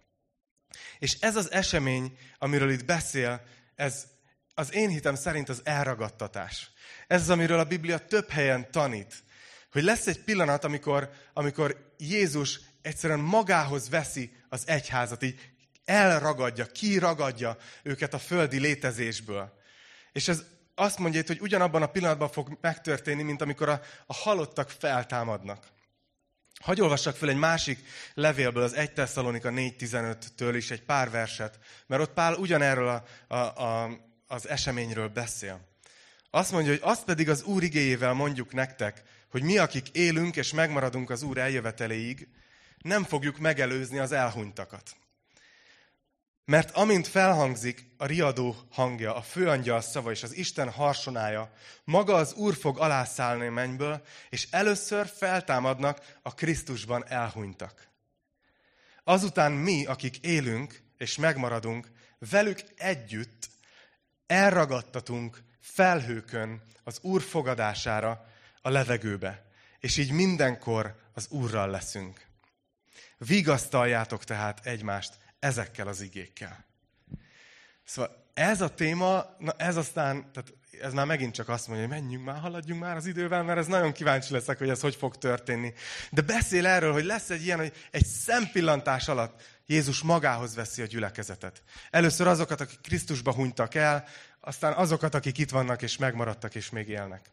És 1.00 1.18
ez 1.20 1.36
az 1.36 1.52
esemény, 1.52 2.18
amiről 2.38 2.72
itt 2.72 2.86
beszél, 2.86 3.44
ez 3.76 4.08
az 4.54 4.74
én 4.74 4.90
hitem 4.90 5.16
szerint 5.16 5.50
az 5.50 5.62
elragadtatás. 5.64 6.72
Ez 7.08 7.22
az, 7.22 7.30
amiről 7.30 7.60
a 7.60 7.66
Biblia 7.66 7.98
több 7.98 8.30
helyen 8.30 8.72
tanít. 8.72 9.24
Hogy 9.72 9.84
lesz 9.84 10.08
egy 10.08 10.24
pillanat, 10.24 10.64
amikor, 10.64 11.10
amikor 11.34 11.94
Jézus 11.98 12.60
egyszerűen 12.82 13.20
magához 13.20 13.90
veszi 13.90 14.36
az 14.50 14.64
egyházat, 14.66 15.24
így 15.24 15.52
elragadja, 15.86 16.66
kiragadja 16.66 17.58
őket 17.84 18.14
a 18.14 18.20
földi 18.20 18.60
létezésből. 18.60 19.54
És 20.12 20.28
ez 20.28 20.44
azt 20.76 20.98
mondja 20.98 21.22
hogy 21.28 21.42
ugyanabban 21.42 21.82
a 21.82 21.92
pillanatban 21.92 22.30
fog 22.30 22.58
megtörténni, 22.62 23.24
mint 23.24 23.42
amikor 23.42 23.70
a, 23.70 23.82
a 24.06 24.14
halottak 24.14 24.70
feltámadnak. 24.70 25.68
Hagy 26.62 26.82
olvassak 26.82 27.15
fel 27.15 27.30
egy 27.30 27.38
másik 27.38 27.80
levélből, 28.13 28.63
az 28.63 28.74
1 28.74 28.91
Tesszalonika 28.91 29.50
4.15-től 29.50 30.54
is 30.56 30.71
egy 30.71 30.82
pár 30.82 31.10
verset, 31.10 31.60
mert 31.88 32.02
ott 32.02 32.13
Pál 32.13 32.34
ugyanerről 32.34 32.88
a, 32.88 33.04
a, 33.36 33.36
a, 33.36 34.00
az 34.28 34.47
eseményről 34.47 35.08
beszél. 35.08 35.67
Azt 36.30 36.52
mondja, 36.52 36.71
hogy 36.71 36.82
azt 36.84 37.04
pedig 37.04 37.30
az 37.30 37.43
Úr 37.43 37.63
igéjével 37.63 38.13
mondjuk 38.13 38.54
nektek, 38.54 39.04
hogy 39.30 39.43
mi, 39.43 39.58
akik 39.58 39.89
élünk 39.91 40.36
és 40.36 40.54
megmaradunk 40.54 41.10
az 41.10 41.21
Úr 41.21 41.38
eljöveteléig, 41.38 42.28
nem 42.82 43.04
fogjuk 43.04 43.38
megelőzni 43.38 44.00
az 44.00 44.12
elhunytakat. 44.12 44.95
Mert 46.46 46.72
amint 46.72 47.08
felhangzik 47.08 47.86
a 47.98 48.06
riadó 48.06 48.56
hangja, 48.72 49.16
a 49.16 49.22
főangyal 49.22 49.82
szava 49.82 50.12
és 50.12 50.24
az 50.24 50.36
Isten 50.36 50.72
harsonája, 50.72 51.54
maga 51.84 52.16
az 52.16 52.34
Úr 52.34 52.56
fog 52.56 52.80
alászállni 52.80 53.48
mennyből, 53.48 54.04
és 54.30 54.48
először 54.52 55.08
feltámadnak 55.08 56.20
a 56.22 56.34
Krisztusban 56.34 57.06
elhunytak. 57.08 57.90
Azután 59.04 59.52
mi, 59.52 59.86
akik 59.86 60.18
élünk 60.18 60.82
és 60.98 61.18
megmaradunk, 61.18 61.92
velük 62.30 62.64
együtt 62.78 63.50
elragadtatunk 64.28 65.44
felhőkön 65.60 66.62
az 66.84 67.00
Úr 67.02 67.22
fogadására 67.22 68.26
a 68.62 68.70
levegőbe, 68.70 69.46
és 69.80 69.98
így 69.98 70.12
mindenkor 70.12 70.96
az 71.14 71.28
Úrral 71.30 71.70
leszünk. 71.70 72.26
Vigasztaljátok 73.18 74.24
tehát 74.24 74.66
egymást 74.66 75.18
ezekkel 75.42 75.88
az 75.88 76.02
igékkel. 76.02 76.66
Szóval 77.84 78.30
ez 78.34 78.62
a 78.62 78.74
téma, 78.74 79.36
na 79.38 79.54
ez 79.58 79.76
aztán, 79.76 80.32
tehát 80.32 80.54
ez 80.82 80.94
már 80.94 81.06
megint 81.06 81.34
csak 81.34 81.50
azt 81.50 81.68
mondja, 81.68 81.88
hogy 81.88 81.96
menjünk 81.96 82.26
már, 82.26 82.40
haladjunk 82.40 82.82
már 82.82 82.96
az 82.96 83.06
idővel, 83.06 83.44
mert 83.44 83.60
ez 83.60 83.68
nagyon 83.68 83.92
kíváncsi 83.92 84.34
leszek, 84.34 84.58
hogy 84.58 84.70
ez 84.70 84.82
hogy 84.82 84.96
fog 84.96 85.18
történni. 85.18 85.74
De 86.12 86.22
beszél 86.22 86.66
erről, 86.66 86.92
hogy 86.92 87.04
lesz 87.04 87.30
egy 87.30 87.44
ilyen, 87.44 87.58
hogy 87.58 87.74
egy 87.92 88.06
szempillantás 88.06 89.08
alatt 89.08 89.42
Jézus 89.66 90.02
magához 90.02 90.56
veszi 90.56 90.82
a 90.82 90.86
gyülekezetet. 90.86 91.64
Először 91.90 92.28
azokat, 92.28 92.62
akik 92.62 92.82
Krisztusba 92.82 93.34
hunytak 93.34 93.76
el, 93.76 94.06
aztán 94.40 94.74
azokat, 94.74 95.16
akik 95.16 95.38
itt 95.38 95.50
vannak 95.50 95.82
és 95.82 95.98
megmaradtak 95.98 96.56
és 96.56 96.70
még 96.70 96.90
élnek. 96.90 97.30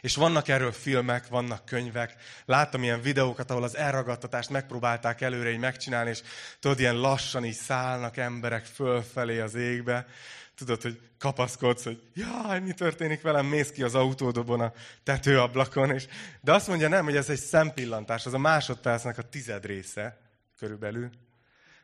És 0.00 0.16
vannak 0.16 0.48
erről 0.48 0.72
filmek, 0.72 1.28
vannak 1.28 1.64
könyvek. 1.64 2.14
Láttam 2.44 2.82
ilyen 2.82 3.00
videókat, 3.00 3.50
ahol 3.50 3.62
az 3.62 3.76
elragadtatást 3.76 4.50
megpróbálták 4.50 5.20
előre 5.20 5.50
így 5.50 5.58
megcsinálni, 5.58 6.10
és 6.10 6.22
tudod, 6.60 6.80
ilyen 6.80 6.96
lassan 6.96 7.44
így 7.44 7.54
szállnak 7.54 8.16
emberek 8.16 8.64
fölfelé 8.64 9.40
az 9.40 9.54
égbe. 9.54 10.06
Tudod, 10.54 10.82
hogy 10.82 11.00
kapaszkodsz, 11.18 11.84
hogy 11.84 12.02
jaj, 12.14 12.60
mi 12.60 12.72
történik 12.72 13.22
velem, 13.22 13.46
mész 13.46 13.70
ki 13.70 13.82
az 13.82 13.94
autódobon 13.94 14.60
a 14.60 14.72
tetőablakon. 15.02 15.90
És... 15.90 16.06
De 16.40 16.52
azt 16.52 16.68
mondja 16.68 16.88
nem, 16.88 17.04
hogy 17.04 17.16
ez 17.16 17.30
egy 17.30 17.38
szempillantás, 17.38 18.26
az 18.26 18.34
a 18.34 18.38
másodpercnek 18.38 19.18
a 19.18 19.22
tized 19.22 19.64
része 19.64 20.18
körülbelül. 20.58 21.10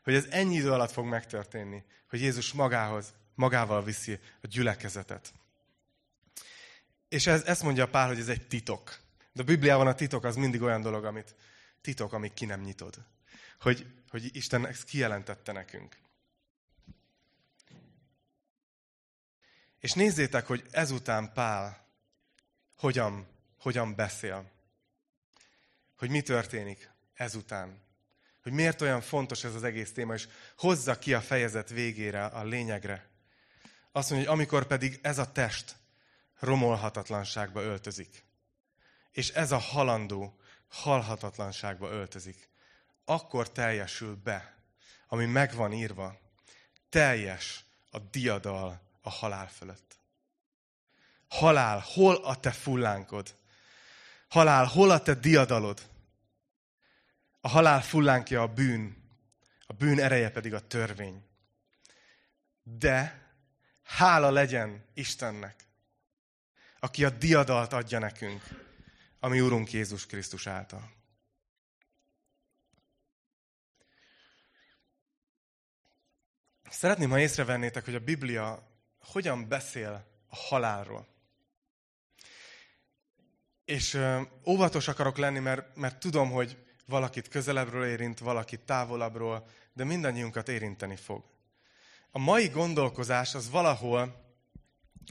Hogy 0.04 0.14
ez 0.14 0.26
ennyi 0.30 0.54
idő 0.54 0.72
alatt 0.72 0.90
fog 0.90 1.04
megtörténni, 1.04 1.84
hogy 2.08 2.20
Jézus 2.20 2.52
magához, 2.52 3.12
magával 3.34 3.84
viszi 3.84 4.18
a 4.42 4.46
gyülekezetet. 4.46 5.32
És 7.10 7.26
ez, 7.26 7.42
ezt 7.42 7.62
mondja 7.62 7.88
Pál, 7.88 8.06
hogy 8.06 8.18
ez 8.18 8.28
egy 8.28 8.46
titok. 8.46 9.00
De 9.32 9.42
a 9.42 9.44
Bibliában 9.44 9.86
a 9.86 9.94
titok 9.94 10.24
az 10.24 10.36
mindig 10.36 10.62
olyan 10.62 10.80
dolog, 10.80 11.04
amit 11.04 11.34
titok, 11.80 12.12
amíg 12.12 12.32
ki 12.32 12.44
nem 12.44 12.60
nyitod. 12.60 12.94
Hogy, 13.60 13.86
hogy 14.08 14.36
Isten 14.36 14.66
ezt 14.66 14.84
kijelentette 14.84 15.52
nekünk. 15.52 15.96
És 19.80 19.92
nézzétek, 19.92 20.46
hogy 20.46 20.64
ezután 20.70 21.32
Pál 21.32 21.86
hogyan, 22.76 23.26
hogyan 23.58 23.94
beszél. 23.94 24.50
Hogy 25.96 26.10
mi 26.10 26.20
történik 26.20 26.90
ezután. 27.14 27.82
Hogy 28.42 28.52
miért 28.52 28.80
olyan 28.80 29.00
fontos 29.00 29.44
ez 29.44 29.54
az 29.54 29.64
egész 29.64 29.92
téma, 29.92 30.14
és 30.14 30.28
hozza 30.56 30.98
ki 30.98 31.14
a 31.14 31.20
fejezet 31.20 31.68
végére, 31.68 32.24
a 32.24 32.44
lényegre. 32.44 33.08
Azt 33.92 34.10
mondja, 34.10 34.28
hogy 34.28 34.38
amikor 34.38 34.66
pedig 34.66 34.98
ez 35.02 35.18
a 35.18 35.32
test 35.32 35.78
romolhatatlanságba 36.40 37.60
öltözik. 37.62 38.24
És 39.10 39.28
ez 39.28 39.52
a 39.52 39.58
halandó 39.58 40.40
halhatatlanságba 40.68 41.88
öltözik. 41.88 42.48
Akkor 43.04 43.50
teljesül 43.52 44.16
be, 44.16 44.54
ami 45.08 45.24
meg 45.24 45.54
van 45.54 45.72
írva, 45.72 46.18
teljes 46.88 47.64
a 47.90 47.98
diadal 47.98 48.80
a 49.02 49.10
halál 49.10 49.48
fölött. 49.48 49.98
Halál, 51.28 51.78
hol 51.78 52.14
a 52.14 52.40
te 52.40 52.50
fullánkod? 52.50 53.34
Halál, 54.28 54.64
hol 54.64 54.90
a 54.90 55.02
te 55.02 55.14
diadalod? 55.14 55.88
A 57.40 57.48
halál 57.48 57.82
fullánkja 57.82 58.42
a 58.42 58.46
bűn, 58.46 58.96
a 59.66 59.72
bűn 59.72 60.00
ereje 60.00 60.30
pedig 60.30 60.54
a 60.54 60.66
törvény. 60.66 61.24
De 62.62 63.28
hála 63.82 64.30
legyen 64.30 64.84
Istennek, 64.94 65.64
aki 66.80 67.04
a 67.04 67.10
diadalt 67.10 67.72
adja 67.72 67.98
nekünk, 67.98 68.42
ami 69.20 69.40
Urunk 69.40 69.72
Jézus 69.72 70.06
Krisztus 70.06 70.46
által. 70.46 70.90
Szeretném, 76.70 77.10
ha 77.10 77.18
észrevennétek, 77.18 77.84
hogy 77.84 77.94
a 77.94 78.00
Biblia 78.00 78.68
hogyan 79.00 79.48
beszél 79.48 80.06
a 80.28 80.36
halálról. 80.36 81.06
És 83.64 83.98
óvatos 84.46 84.88
akarok 84.88 85.16
lenni, 85.16 85.38
mert, 85.38 85.76
mert 85.76 86.00
tudom, 86.00 86.30
hogy 86.30 86.64
valakit 86.86 87.28
közelebbről 87.28 87.86
érint, 87.86 88.18
valakit 88.18 88.60
távolabbról, 88.60 89.46
de 89.72 89.84
mindannyiunkat 89.84 90.48
érinteni 90.48 90.96
fog. 90.96 91.24
A 92.10 92.18
mai 92.18 92.48
gondolkozás 92.48 93.34
az 93.34 93.50
valahol 93.50 94.29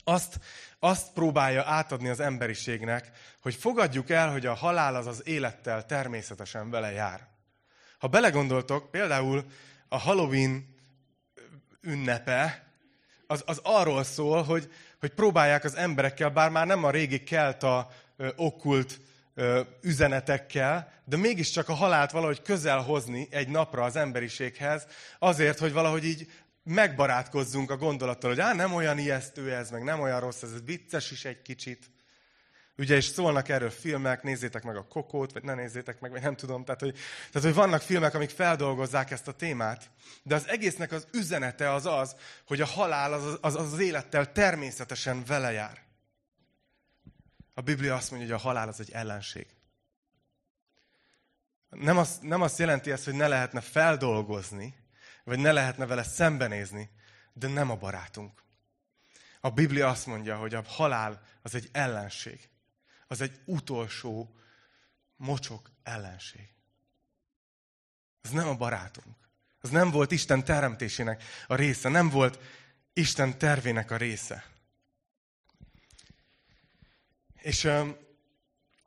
azt, 0.03 0.39
azt 0.79 1.13
próbálja 1.13 1.63
átadni 1.65 2.09
az 2.09 2.19
emberiségnek, 2.19 3.11
hogy 3.41 3.55
fogadjuk 3.55 4.09
el, 4.09 4.31
hogy 4.31 4.45
a 4.45 4.53
halál 4.53 4.95
az 4.95 5.07
az 5.07 5.21
élettel 5.25 5.85
természetesen 5.85 6.69
vele 6.69 6.91
jár. 6.91 7.27
Ha 7.99 8.07
belegondoltok, 8.07 8.91
például 8.91 9.45
a 9.87 9.97
Halloween 9.97 10.75
ünnepe, 11.81 12.63
az, 13.27 13.43
az 13.45 13.59
arról 13.63 14.03
szól, 14.03 14.43
hogy, 14.43 14.71
hogy 14.99 15.09
próbálják 15.09 15.63
az 15.63 15.75
emberekkel, 15.75 16.29
bár 16.29 16.49
már 16.49 16.67
nem 16.67 16.83
a 16.83 16.89
régi 16.89 17.23
kelta 17.23 17.89
ö, 18.17 18.29
okkult 18.35 18.99
ö, 19.33 19.61
üzenetekkel, 19.81 20.91
de 21.05 21.17
mégiscsak 21.17 21.69
a 21.69 21.73
halált 21.73 22.11
valahogy 22.11 22.41
közel 22.41 22.79
hozni 22.79 23.27
egy 23.31 23.47
napra 23.47 23.83
az 23.83 23.95
emberiséghez, 23.95 24.87
azért, 25.19 25.59
hogy 25.59 25.73
valahogy 25.73 26.05
így 26.05 26.31
megbarátkozzunk 26.69 27.71
a 27.71 27.77
gondolattal, 27.77 28.29
hogy 28.29 28.39
á, 28.39 28.53
nem 28.53 28.73
olyan 28.73 28.97
ijesztő 28.97 29.53
ez, 29.53 29.69
meg 29.69 29.83
nem 29.83 29.99
olyan 29.99 30.19
rossz, 30.19 30.41
ez 30.41 30.63
vicces 30.65 31.11
is 31.11 31.25
egy 31.25 31.41
kicsit. 31.41 31.89
Ugye, 32.77 32.95
és 32.95 33.05
szólnak 33.05 33.49
erről 33.49 33.69
filmek, 33.69 34.23
nézzétek 34.23 34.63
meg 34.63 34.75
a 34.75 34.87
kokót, 34.87 35.33
vagy 35.33 35.43
ne 35.43 35.53
nézzétek 35.53 35.99
meg, 35.99 36.11
vagy 36.11 36.21
nem 36.21 36.35
tudom. 36.35 36.63
Tehát 36.63 36.79
hogy, 36.81 36.97
tehát, 37.31 37.47
hogy 37.47 37.53
vannak 37.53 37.81
filmek, 37.81 38.13
amik 38.13 38.29
feldolgozzák 38.29 39.11
ezt 39.11 39.27
a 39.27 39.31
témát. 39.31 39.89
De 40.23 40.35
az 40.35 40.47
egésznek 40.47 40.91
az 40.91 41.07
üzenete 41.11 41.73
az 41.73 41.85
az, 41.85 42.15
hogy 42.47 42.61
a 42.61 42.65
halál 42.65 43.13
az 43.13 43.25
az, 43.25 43.37
az, 43.41 43.55
az 43.55 43.79
élettel 43.79 44.31
természetesen 44.31 45.23
vele 45.25 45.51
jár. 45.51 45.81
A 47.53 47.61
Biblia 47.61 47.95
azt 47.95 48.11
mondja, 48.11 48.29
hogy 48.29 48.37
a 48.37 48.47
halál 48.47 48.67
az 48.67 48.79
egy 48.79 48.91
ellenség. 48.91 49.47
Nem 51.69 51.97
azt, 51.97 52.21
nem 52.21 52.41
azt 52.41 52.59
jelenti 52.59 52.91
ezt, 52.91 53.05
hogy 53.05 53.13
ne 53.13 53.27
lehetne 53.27 53.61
feldolgozni, 53.61 54.78
vagy 55.29 55.39
ne 55.39 55.51
lehetne 55.51 55.85
vele 55.85 56.03
szembenézni, 56.03 56.89
de 57.33 57.47
nem 57.47 57.69
a 57.69 57.75
barátunk. 57.75 58.43
A 59.41 59.49
Biblia 59.49 59.87
azt 59.89 60.05
mondja, 60.05 60.37
hogy 60.37 60.53
a 60.53 60.63
halál 60.67 61.21
az 61.41 61.55
egy 61.55 61.69
ellenség. 61.71 62.49
Az 63.07 63.21
egy 63.21 63.39
utolsó 63.45 64.35
mocsok 65.15 65.71
ellenség. 65.83 66.53
Ez 68.21 68.31
nem 68.31 68.47
a 68.47 68.55
barátunk. 68.55 69.15
Az 69.61 69.69
nem 69.69 69.91
volt 69.91 70.11
Isten 70.11 70.43
teremtésének 70.43 71.23
a 71.47 71.55
része, 71.55 71.89
nem 71.89 72.09
volt 72.09 72.39
Isten 72.93 73.37
tervének 73.37 73.91
a 73.91 73.97
része. 73.97 74.45
És, 77.35 77.69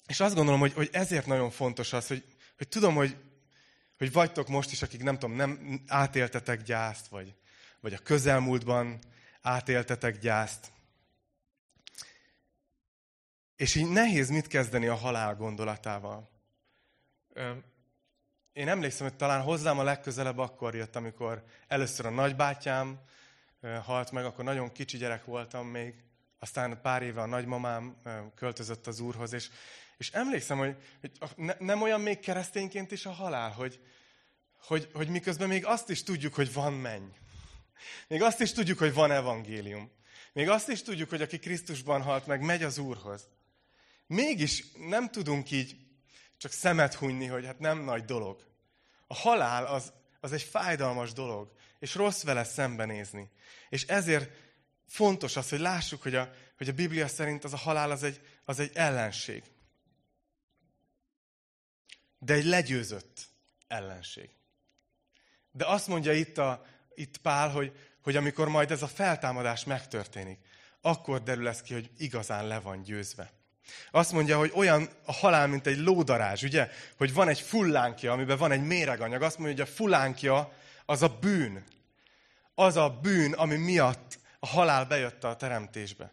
és 0.06 0.20
azt 0.20 0.34
gondolom, 0.34 0.60
hogy, 0.60 0.72
hogy 0.72 0.88
ezért 0.92 1.26
nagyon 1.26 1.50
fontos 1.50 1.92
az, 1.92 2.06
hogy, 2.06 2.24
hogy 2.56 2.68
tudom, 2.68 2.94
hogy 2.94 3.16
hogy 3.98 4.12
vagytok 4.12 4.48
most 4.48 4.72
is, 4.72 4.82
akik 4.82 5.02
nem 5.02 5.18
tudom, 5.18 5.36
nem 5.36 5.82
átéltetek 5.86 6.62
gyászt, 6.62 7.06
vagy, 7.06 7.34
vagy 7.80 7.94
a 7.94 7.98
közelmúltban 7.98 8.98
átéltetek 9.42 10.18
gyászt. 10.18 10.72
És 13.56 13.74
így 13.74 13.88
nehéz 13.88 14.28
mit 14.28 14.46
kezdeni 14.46 14.86
a 14.86 14.94
halál 14.94 15.34
gondolatával. 15.34 16.30
Én 18.52 18.68
emlékszem, 18.68 19.06
hogy 19.08 19.16
talán 19.16 19.42
hozzám 19.42 19.78
a 19.78 19.82
legközelebb 19.82 20.38
akkor 20.38 20.74
jött, 20.74 20.96
amikor 20.96 21.44
először 21.68 22.06
a 22.06 22.10
nagybátyám 22.10 23.00
halt 23.82 24.10
meg, 24.10 24.24
akkor 24.24 24.44
nagyon 24.44 24.72
kicsi 24.72 24.96
gyerek 24.96 25.24
voltam 25.24 25.66
még, 25.66 25.94
aztán 26.38 26.80
pár 26.80 27.02
éve 27.02 27.20
a 27.20 27.26
nagymamám 27.26 27.96
költözött 28.34 28.86
az 28.86 29.00
úrhoz, 29.00 29.32
és, 29.32 29.50
és 30.02 30.10
emlékszem, 30.10 30.58
hogy, 30.58 30.76
hogy 31.00 31.30
ne, 31.36 31.54
nem 31.58 31.82
olyan 31.82 32.00
még 32.00 32.20
keresztényként 32.20 32.92
is 32.92 33.06
a 33.06 33.10
halál, 33.10 33.50
hogy, 33.50 33.80
hogy, 34.66 34.88
hogy 34.92 35.08
miközben 35.08 35.48
még 35.48 35.66
azt 35.66 35.90
is 35.90 36.02
tudjuk, 36.02 36.34
hogy 36.34 36.52
van 36.52 36.72
menny. 36.72 37.08
Még 38.08 38.22
azt 38.22 38.40
is 38.40 38.52
tudjuk, 38.52 38.78
hogy 38.78 38.94
van 38.94 39.10
evangélium. 39.10 39.90
Még 40.32 40.48
azt 40.48 40.68
is 40.68 40.82
tudjuk, 40.82 41.10
hogy 41.10 41.22
aki 41.22 41.38
Krisztusban 41.38 42.02
halt 42.02 42.26
meg, 42.26 42.40
megy 42.40 42.62
az 42.62 42.78
Úrhoz. 42.78 43.28
Mégis 44.06 44.64
nem 44.88 45.10
tudunk 45.10 45.50
így 45.50 45.76
csak 46.36 46.52
szemet 46.52 46.94
hunyni, 46.94 47.26
hogy 47.26 47.46
hát 47.46 47.58
nem 47.58 47.78
nagy 47.78 48.04
dolog. 48.04 48.46
A 49.06 49.14
halál 49.14 49.66
az, 49.66 49.92
az 50.20 50.32
egy 50.32 50.42
fájdalmas 50.42 51.12
dolog. 51.12 51.52
és 51.78 51.94
rossz 51.94 52.22
vele 52.22 52.44
szembenézni. 52.44 53.30
És 53.68 53.86
ezért 53.86 54.30
fontos 54.86 55.36
az, 55.36 55.48
hogy 55.48 55.60
lássuk, 55.60 56.02
hogy 56.02 56.14
a, 56.14 56.32
hogy 56.56 56.68
a 56.68 56.72
Biblia 56.72 57.08
szerint 57.08 57.44
az 57.44 57.52
a 57.52 57.56
halál 57.56 57.90
az 57.90 58.02
egy, 58.02 58.20
az 58.44 58.58
egy 58.58 58.70
ellenség. 58.74 59.42
De 62.24 62.34
egy 62.34 62.44
legyőzött 62.44 63.28
ellenség. 63.68 64.30
De 65.50 65.66
azt 65.66 65.86
mondja 65.86 66.12
itt, 66.12 66.38
a, 66.38 66.64
itt 66.94 67.16
Pál, 67.16 67.50
hogy, 67.50 67.72
hogy 68.02 68.16
amikor 68.16 68.48
majd 68.48 68.70
ez 68.70 68.82
a 68.82 68.86
feltámadás 68.86 69.64
megtörténik, 69.64 70.38
akkor 70.80 71.22
derül 71.22 71.48
ez 71.48 71.62
ki, 71.62 71.72
hogy 71.72 71.90
igazán 71.96 72.46
le 72.46 72.60
van 72.60 72.82
győzve. 72.82 73.32
Azt 73.90 74.12
mondja, 74.12 74.38
hogy 74.38 74.52
olyan 74.54 74.88
a 75.04 75.12
halál, 75.12 75.46
mint 75.46 75.66
egy 75.66 75.78
lódarázs, 75.78 76.42
ugye? 76.42 76.70
Hogy 76.96 77.12
van 77.12 77.28
egy 77.28 77.40
fullánkja, 77.40 78.12
amiben 78.12 78.38
van 78.38 78.52
egy 78.52 78.62
méreganyag. 78.62 79.22
Azt 79.22 79.38
mondja, 79.38 79.56
hogy 79.56 79.72
a 79.72 79.74
fullánkja 79.74 80.52
az 80.86 81.02
a 81.02 81.18
bűn. 81.20 81.64
Az 82.54 82.76
a 82.76 82.90
bűn, 82.90 83.32
ami 83.32 83.56
miatt 83.56 84.18
a 84.38 84.46
halál 84.46 84.84
bejött 84.84 85.24
a 85.24 85.36
teremtésbe. 85.36 86.12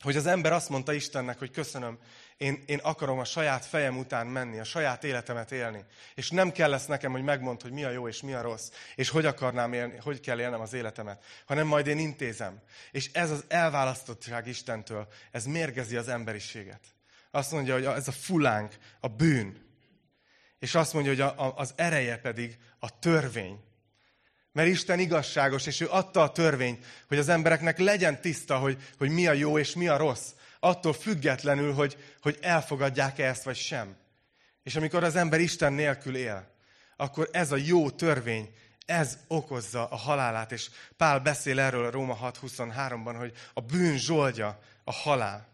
Hogy 0.00 0.16
az 0.16 0.26
ember 0.26 0.52
azt 0.52 0.68
mondta 0.68 0.92
Istennek, 0.92 1.38
hogy 1.38 1.50
köszönöm, 1.50 1.98
én, 2.38 2.62
én 2.66 2.78
akarom 2.78 3.18
a 3.18 3.24
saját 3.24 3.64
fejem 3.64 3.98
után 3.98 4.26
menni, 4.26 4.58
a 4.58 4.64
saját 4.64 5.04
életemet 5.04 5.52
élni. 5.52 5.84
És 6.14 6.30
nem 6.30 6.52
kell 6.52 6.70
lesz 6.70 6.86
nekem, 6.86 7.12
hogy 7.12 7.22
megmond, 7.22 7.62
hogy 7.62 7.72
mi 7.72 7.84
a 7.84 7.90
jó 7.90 8.08
és 8.08 8.22
mi 8.22 8.32
a 8.32 8.40
rossz, 8.40 8.70
és 8.94 9.08
hogy 9.08 9.26
akarnám 9.26 9.72
élni, 9.72 9.96
hogy 9.96 10.20
kell 10.20 10.40
élnem 10.40 10.60
az 10.60 10.72
életemet, 10.72 11.24
hanem 11.46 11.66
majd 11.66 11.86
én 11.86 11.98
intézem. 11.98 12.60
És 12.90 13.10
ez 13.12 13.30
az 13.30 13.44
elválasztottság 13.48 14.46
Istentől, 14.46 15.08
ez 15.30 15.44
mérgezi 15.44 15.96
az 15.96 16.08
emberiséget. 16.08 16.80
Azt 17.30 17.52
mondja, 17.52 17.74
hogy 17.74 17.84
ez 17.84 18.08
a 18.08 18.12
fulánk, 18.12 18.74
a 19.00 19.08
bűn. 19.08 19.66
És 20.58 20.74
azt 20.74 20.92
mondja, 20.92 21.10
hogy 21.10 21.20
a, 21.20 21.46
a, 21.46 21.54
az 21.56 21.72
ereje 21.76 22.16
pedig 22.16 22.58
a 22.78 22.98
törvény. 22.98 23.60
Mert 24.52 24.68
Isten 24.68 24.98
igazságos, 24.98 25.66
és 25.66 25.80
ő 25.80 25.88
adta 25.88 26.22
a 26.22 26.32
törvényt, 26.32 26.84
hogy 27.08 27.18
az 27.18 27.28
embereknek 27.28 27.78
legyen 27.78 28.20
tiszta, 28.20 28.58
hogy, 28.58 28.82
hogy 28.98 29.10
mi 29.10 29.26
a 29.26 29.32
jó 29.32 29.58
és 29.58 29.74
mi 29.74 29.88
a 29.88 29.96
rossz 29.96 30.30
attól 30.60 30.92
függetlenül, 30.92 31.72
hogy, 31.72 31.96
hogy 32.22 32.38
elfogadják-e 32.40 33.26
ezt 33.26 33.42
vagy 33.42 33.56
sem. 33.56 33.96
És 34.62 34.76
amikor 34.76 35.04
az 35.04 35.16
ember 35.16 35.40
Isten 35.40 35.72
nélkül 35.72 36.16
él, 36.16 36.50
akkor 36.96 37.28
ez 37.32 37.52
a 37.52 37.56
jó 37.56 37.90
törvény, 37.90 38.54
ez 38.86 39.18
okozza 39.26 39.86
a 39.86 39.96
halálát. 39.96 40.52
És 40.52 40.70
Pál 40.96 41.20
beszél 41.20 41.60
erről 41.60 41.84
a 41.84 41.90
Róma 41.90 42.18
6.23-ban, 42.22 43.14
hogy 43.18 43.32
a 43.54 43.60
bűn 43.60 43.98
zsoldja 43.98 44.60
a 44.84 44.92
halál. 44.92 45.48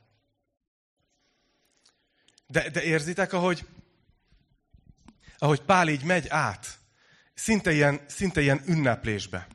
De, 2.46 2.70
de 2.70 2.82
érzitek, 2.82 3.32
ahogy, 3.32 3.66
ahogy 5.38 5.60
Pál 5.60 5.88
így 5.88 6.04
megy 6.04 6.28
át, 6.28 6.78
szinte 7.34 7.72
ilyen, 7.72 8.00
szinte 8.06 8.40
ilyen 8.40 8.62
ünneplésbe. 8.66 9.46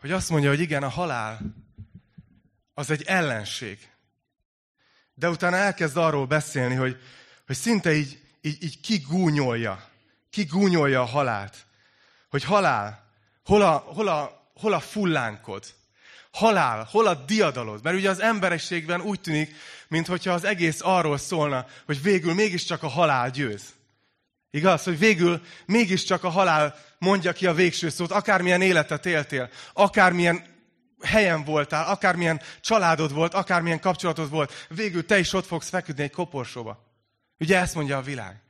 Hogy 0.00 0.12
azt 0.12 0.30
mondja, 0.30 0.48
hogy 0.48 0.60
igen, 0.60 0.82
a 0.82 0.88
halál 0.88 1.40
az 2.74 2.90
egy 2.90 3.02
ellenség. 3.02 3.90
De 5.14 5.28
utána 5.28 5.56
elkezd 5.56 5.96
arról 5.96 6.26
beszélni, 6.26 6.74
hogy, 6.74 6.96
hogy 7.46 7.56
szinte 7.56 7.94
így, 7.94 8.20
így, 8.40 8.62
így 8.62 8.80
kigúnyolja, 8.80 9.88
kigúnyolja 10.30 11.00
a 11.00 11.04
halált. 11.04 11.66
Hogy 12.28 12.44
halál, 12.44 13.10
hol 13.44 13.62
a, 13.62 13.76
hol 13.76 14.08
a, 14.08 14.50
hol 14.54 14.72
a 14.72 14.80
fullánkod? 14.80 15.64
Halál, 16.30 16.84
hol 16.90 17.06
a 17.06 17.14
diadalod? 17.14 17.82
Mert 17.82 17.96
ugye 17.96 18.10
az 18.10 18.20
emberességben 18.20 19.00
úgy 19.00 19.20
tűnik, 19.20 19.54
mintha 19.88 20.32
az 20.32 20.44
egész 20.44 20.80
arról 20.82 21.18
szólna, 21.18 21.66
hogy 21.86 22.02
végül 22.02 22.34
mégiscsak 22.34 22.82
a 22.82 22.88
halál 22.88 23.30
győz. 23.30 23.75
Igaz, 24.56 24.84
hogy 24.84 24.98
végül 24.98 25.42
mégiscsak 25.66 26.24
a 26.24 26.28
halál 26.28 26.74
mondja 26.98 27.32
ki 27.32 27.46
a 27.46 27.54
végső 27.54 27.88
szót, 27.88 28.10
akármilyen 28.10 28.62
életet 28.62 29.06
éltél, 29.06 29.50
akármilyen 29.72 30.44
helyen 31.00 31.44
voltál, 31.44 31.88
akármilyen 31.88 32.40
családod 32.60 33.12
volt, 33.12 33.34
akármilyen 33.34 33.80
kapcsolatod 33.80 34.30
volt, 34.30 34.66
végül 34.68 35.06
te 35.06 35.18
is 35.18 35.32
ott 35.32 35.46
fogsz 35.46 35.68
feküdni 35.68 36.02
egy 36.02 36.10
koporsóba. 36.10 36.84
Ugye 37.38 37.58
ezt 37.58 37.74
mondja 37.74 37.96
a 37.96 38.02
világ. 38.02 38.40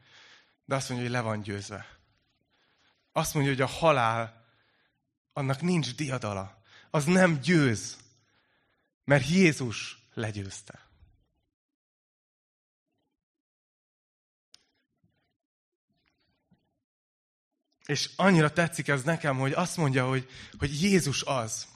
De 0.65 0.75
azt 0.75 0.89
mondja, 0.89 1.07
hogy 1.07 1.17
le 1.17 1.23
van 1.23 1.41
győzve. 1.41 1.87
Azt 3.13 3.35
mondja, 3.35 3.53
hogy 3.53 3.61
a 3.63 3.67
halál, 3.67 4.45
annak 5.33 5.61
nincs 5.61 5.95
diadala. 5.95 6.63
Az 6.91 7.05
nem 7.05 7.39
győz. 7.41 7.97
Mert 9.05 9.29
Jézus 9.29 9.99
legyőzte. 10.15 10.86
És 17.87 18.11
annyira 18.17 18.51
tetszik 18.51 18.89
ez 18.89 19.03
nekem, 19.03 19.39
hogy 19.39 19.53
azt 19.53 19.77
mondja, 19.77 20.09
hogy, 20.09 20.29
hogy 20.59 20.83
Jézus 20.83 21.23
az, 21.23 21.67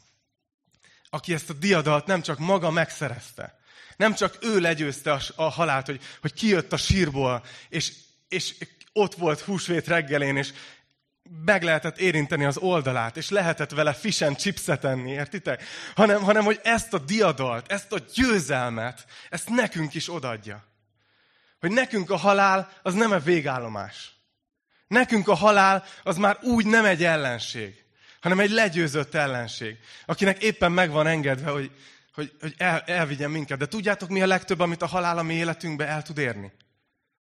aki 1.11 1.35
ezt 1.35 1.51
a 1.51 1.53
diadalt 1.53 2.07
nem 2.07 2.23
csak 2.23 2.39
maga 2.39 2.71
megszerezte, 2.71 3.59
nem 3.97 4.15
csak 4.15 4.39
ő 4.41 4.59
legyőzte 4.61 5.13
a, 5.13 5.21
a 5.35 5.49
halált, 5.49 5.87
hogy, 5.87 6.01
hogy 6.21 6.33
kijött 6.33 6.73
a 6.73 6.77
sírból, 6.77 7.45
és, 7.69 7.93
és 8.29 8.55
ott 8.93 9.15
volt 9.15 9.41
húsvét 9.41 9.87
reggelén, 9.87 10.37
és 10.37 10.53
meg 11.45 11.63
lehetett 11.63 11.99
érinteni 11.99 12.45
az 12.45 12.57
oldalát, 12.57 13.17
és 13.17 13.29
lehetett 13.29 13.71
vele 13.71 13.93
fish 13.93 14.23
and 14.23 14.37
chipset 14.37 14.85
enni, 14.85 15.11
értitek? 15.11 15.63
Hanem, 15.95 16.23
hanem, 16.23 16.45
hogy 16.45 16.61
ezt 16.63 16.95
a 16.95 16.99
diadalt, 16.99 17.73
ezt 17.73 17.93
a 17.93 17.99
győzelmet, 18.15 19.05
ezt 19.29 19.49
nekünk 19.49 19.95
is 19.95 20.13
odadja. 20.13 20.65
Hogy 21.61 21.71
nekünk 21.71 22.11
a 22.11 22.17
halál 22.17 22.73
az 22.83 22.95
nem 22.95 23.11
a 23.11 23.19
végállomás. 23.19 24.20
Nekünk 24.91 25.29
a 25.29 25.35
halál 25.35 25.85
az 26.03 26.17
már 26.17 26.39
úgy 26.43 26.67
nem 26.67 26.85
egy 26.85 27.05
ellenség, 27.05 27.85
hanem 28.21 28.41
egy 28.41 28.51
legyőzött 28.51 29.15
ellenség, 29.15 29.79
akinek 30.07 30.43
éppen 30.43 30.73
meg 30.73 30.91
van 30.91 31.07
engedve, 31.07 31.51
hogy, 31.51 31.71
hogy, 32.15 32.37
hogy 32.41 32.55
el, 32.59 32.81
elvigyen 32.81 33.31
minket. 33.31 33.59
De 33.59 33.67
tudjátok, 33.67 34.09
mi 34.09 34.23
a 34.23 34.27
legtöbb, 34.27 34.61
amit 34.61 34.83
a 34.83 34.87
halál 34.87 35.19
a 35.19 35.23
mi 35.23 35.35
életünkbe 35.35 35.87
el 35.87 36.03
tud 36.03 36.19
érni? 36.19 36.53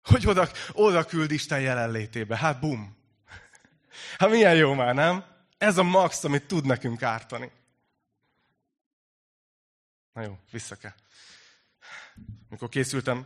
Hogy 0.04 0.28
oda, 0.28 0.50
oda 0.72 1.06
küld 1.06 1.32
Isten 1.32 1.60
jelenlétébe. 1.60 2.38
Hát 2.38 2.60
bum. 2.60 2.98
Hát 4.18 4.30
milyen 4.30 4.56
jó 4.56 4.74
már, 4.74 4.94
nem? 4.94 5.26
Ez 5.58 5.78
a 5.78 5.84
max, 5.84 6.24
amit 6.24 6.48
tud 6.48 6.66
nekünk 6.66 7.04
ártani. 7.04 7.52
Na 10.14 10.22
jó, 10.22 10.38
vissza 10.52 10.76
kell. 10.76 10.94
Mikor 12.50 12.70
készültem, 12.70 13.26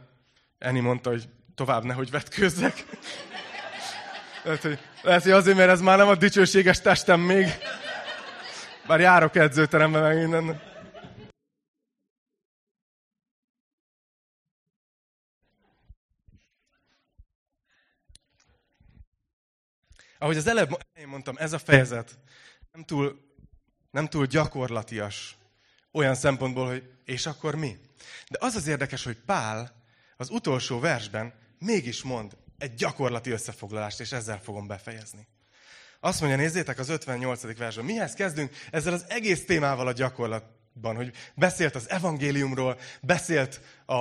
Eni 0.57 0.79
mondta, 0.79 1.09
hogy 1.09 1.29
tovább 1.55 1.83
nehogy 1.83 2.11
vetkőzzek. 2.11 2.85
Lehet, 4.45 4.61
hogy, 4.61 4.79
lehet, 5.01 5.23
hogy 5.23 5.31
azért, 5.31 5.57
mert 5.57 5.69
ez 5.69 5.81
már 5.81 5.97
nem 5.97 6.07
a 6.07 6.15
dicsőséges 6.15 6.81
testem 6.81 7.19
még. 7.19 7.47
Bár 8.87 8.99
járok 8.99 9.35
edzőterembe 9.35 9.99
meg 9.99 10.17
minden. 10.17 10.61
Ahogy 20.17 20.37
az 20.37 20.47
előbb 20.47 20.77
én 20.93 21.07
mondtam, 21.07 21.35
ez 21.37 21.53
a 21.53 21.59
fejezet 21.59 22.17
nem 22.71 22.83
túl, 22.83 23.19
nem 23.91 24.07
túl 24.07 24.25
gyakorlatias 24.25 25.37
olyan 25.91 26.15
szempontból, 26.15 26.67
hogy 26.67 26.91
és 27.05 27.25
akkor 27.25 27.55
mi? 27.55 27.77
De 28.29 28.37
az 28.41 28.55
az 28.55 28.67
érdekes, 28.67 29.03
hogy 29.03 29.17
Pál 29.25 29.83
az 30.17 30.29
utolsó 30.29 30.79
versben 30.79 31.33
mégis 31.59 32.03
mond 32.03 32.37
egy 32.57 32.73
gyakorlati 32.73 33.29
összefoglalást, 33.29 33.99
és 33.99 34.11
ezzel 34.11 34.39
fogom 34.39 34.67
befejezni. 34.67 35.27
Azt 35.99 36.19
mondja, 36.19 36.37
nézzétek 36.37 36.79
az 36.79 36.89
58. 36.89 37.57
versben. 37.57 37.85
Mihez 37.85 38.13
kezdünk? 38.13 38.51
Ezzel 38.71 38.93
az 38.93 39.05
egész 39.07 39.45
témával 39.45 39.87
a 39.87 39.91
gyakorlatban, 39.91 40.95
hogy 40.95 41.15
beszélt 41.35 41.75
az 41.75 41.89
evangéliumról, 41.89 42.79
beszélt 43.01 43.61
a, 43.85 43.95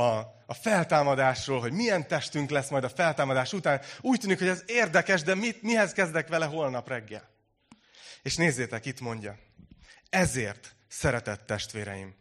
a 0.46 0.54
feltámadásról, 0.60 1.60
hogy 1.60 1.72
milyen 1.72 2.08
testünk 2.08 2.50
lesz 2.50 2.70
majd 2.70 2.84
a 2.84 2.88
feltámadás 2.88 3.52
után. 3.52 3.80
Úgy 4.00 4.20
tűnik, 4.20 4.38
hogy 4.38 4.48
ez 4.48 4.62
érdekes, 4.66 5.22
de 5.22 5.34
mit, 5.34 5.62
mihez 5.62 5.92
kezdek 5.92 6.28
vele 6.28 6.46
holnap 6.46 6.88
reggel? 6.88 7.30
És 8.22 8.36
nézzétek, 8.36 8.86
itt 8.86 9.00
mondja. 9.00 9.38
Ezért, 10.10 10.74
szeretett 10.88 11.46
testvéreim, 11.46 12.14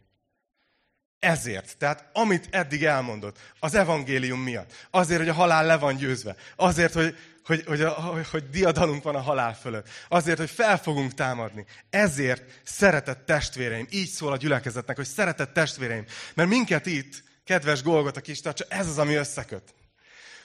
ezért. 1.24 1.76
Tehát 1.78 2.08
amit 2.12 2.48
eddig 2.50 2.84
elmondott, 2.84 3.38
az 3.58 3.74
evangélium 3.74 4.40
miatt. 4.40 4.72
Azért, 4.90 5.20
hogy 5.20 5.28
a 5.28 5.34
halál 5.34 5.66
le 5.66 5.76
van 5.76 5.96
győzve. 5.96 6.36
Azért, 6.56 6.92
hogy, 6.92 7.16
hogy, 7.44 7.64
hogy, 7.66 7.82
hogy, 7.82 8.28
hogy 8.28 8.50
diadalunk 8.50 9.02
van 9.02 9.14
a 9.14 9.20
halál 9.20 9.54
fölött. 9.54 9.88
Azért, 10.08 10.38
hogy 10.38 10.50
fel 10.50 10.78
fogunk 10.78 11.14
támadni. 11.14 11.64
Ezért 11.90 12.42
szeretett 12.64 13.26
testvéreim. 13.26 13.86
Így 13.90 14.08
szól 14.08 14.32
a 14.32 14.36
gyülekezetnek, 14.36 14.96
hogy 14.96 15.06
szeretett 15.06 15.52
testvéreim. 15.52 16.04
Mert 16.34 16.48
minket 16.48 16.86
itt, 16.86 17.22
kedves 17.44 17.82
Golgot 17.82 18.16
a 18.16 18.20
kis 18.20 18.40
csak 18.40 18.56
ez 18.68 18.86
az, 18.86 18.98
ami 18.98 19.14
összeköt. 19.14 19.74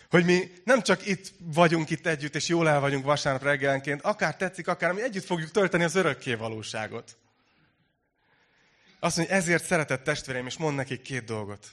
Hogy 0.10 0.26
mi 0.26 0.52
nem 0.64 0.82
csak 0.82 1.08
itt 1.08 1.32
vagyunk 1.38 1.90
itt 1.90 2.08
együtt, 2.08 2.36
és 2.36 2.48
jól 2.48 2.70
el 2.70 2.80
vagyunk 2.80 3.06
vasárnap 3.06 3.44
reggelenként, 3.44 4.02
akár 4.02 4.36
tetszik, 4.36 4.68
akár 4.68 4.92
mi 4.92 5.02
együtt 5.02 5.26
fogjuk 5.26 5.52
tölteni 5.52 5.84
az 5.84 5.96
örökké 5.96 6.34
valóságot. 6.34 7.18
Azt 9.00 9.18
mondja, 9.18 9.36
ezért 9.36 9.66
szeretett 9.66 10.04
testvéreim, 10.04 10.46
és 10.46 10.58
mond 10.58 10.76
nekik 10.76 11.02
két 11.02 11.24
dolgot. 11.24 11.68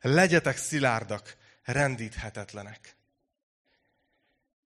Legyetek 0.00 0.56
szilárdak, 0.56 1.36
rendíthetetlenek. 1.62 2.94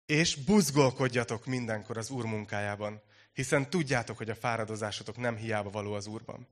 és 0.06 0.36
buzgolkodjatok 0.36 1.46
mindenkor 1.46 1.98
az 1.98 2.10
Úr 2.10 2.26
munkájában, 2.26 3.02
hiszen 3.34 3.70
tudjátok, 3.70 4.18
hogy 4.18 4.30
a 4.30 4.36
fáradozásotok 4.36 5.18
nem 5.18 5.36
hiába 5.36 5.70
való 5.70 5.94
az 5.94 6.08
Úrban. 6.08 6.48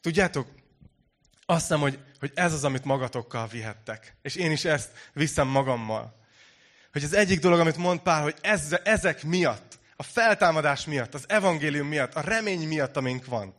Tudjátok, 0.00 0.48
azt 1.46 1.60
hiszem, 1.60 1.80
hogy, 1.80 1.98
hogy 2.18 2.32
ez 2.34 2.52
az, 2.52 2.64
amit 2.64 2.84
magatokkal 2.84 3.46
vihettek. 3.46 4.16
És 4.22 4.34
én 4.34 4.50
is 4.50 4.64
ezt 4.64 4.90
viszem 5.12 5.46
magammal. 5.48 6.26
Hogy 6.92 7.04
az 7.04 7.12
egyik 7.12 7.40
dolog, 7.40 7.60
amit 7.60 7.76
mond 7.76 8.00
Pál, 8.00 8.22
hogy 8.22 8.36
ez, 8.40 8.76
ezek 8.84 9.22
miatt, 9.22 9.78
a 9.96 10.02
feltámadás 10.02 10.84
miatt, 10.84 11.14
az 11.14 11.24
evangélium 11.28 11.88
miatt, 11.88 12.14
a 12.14 12.20
remény 12.20 12.68
miatt, 12.68 12.96
amink 12.96 13.24
van, 13.24 13.54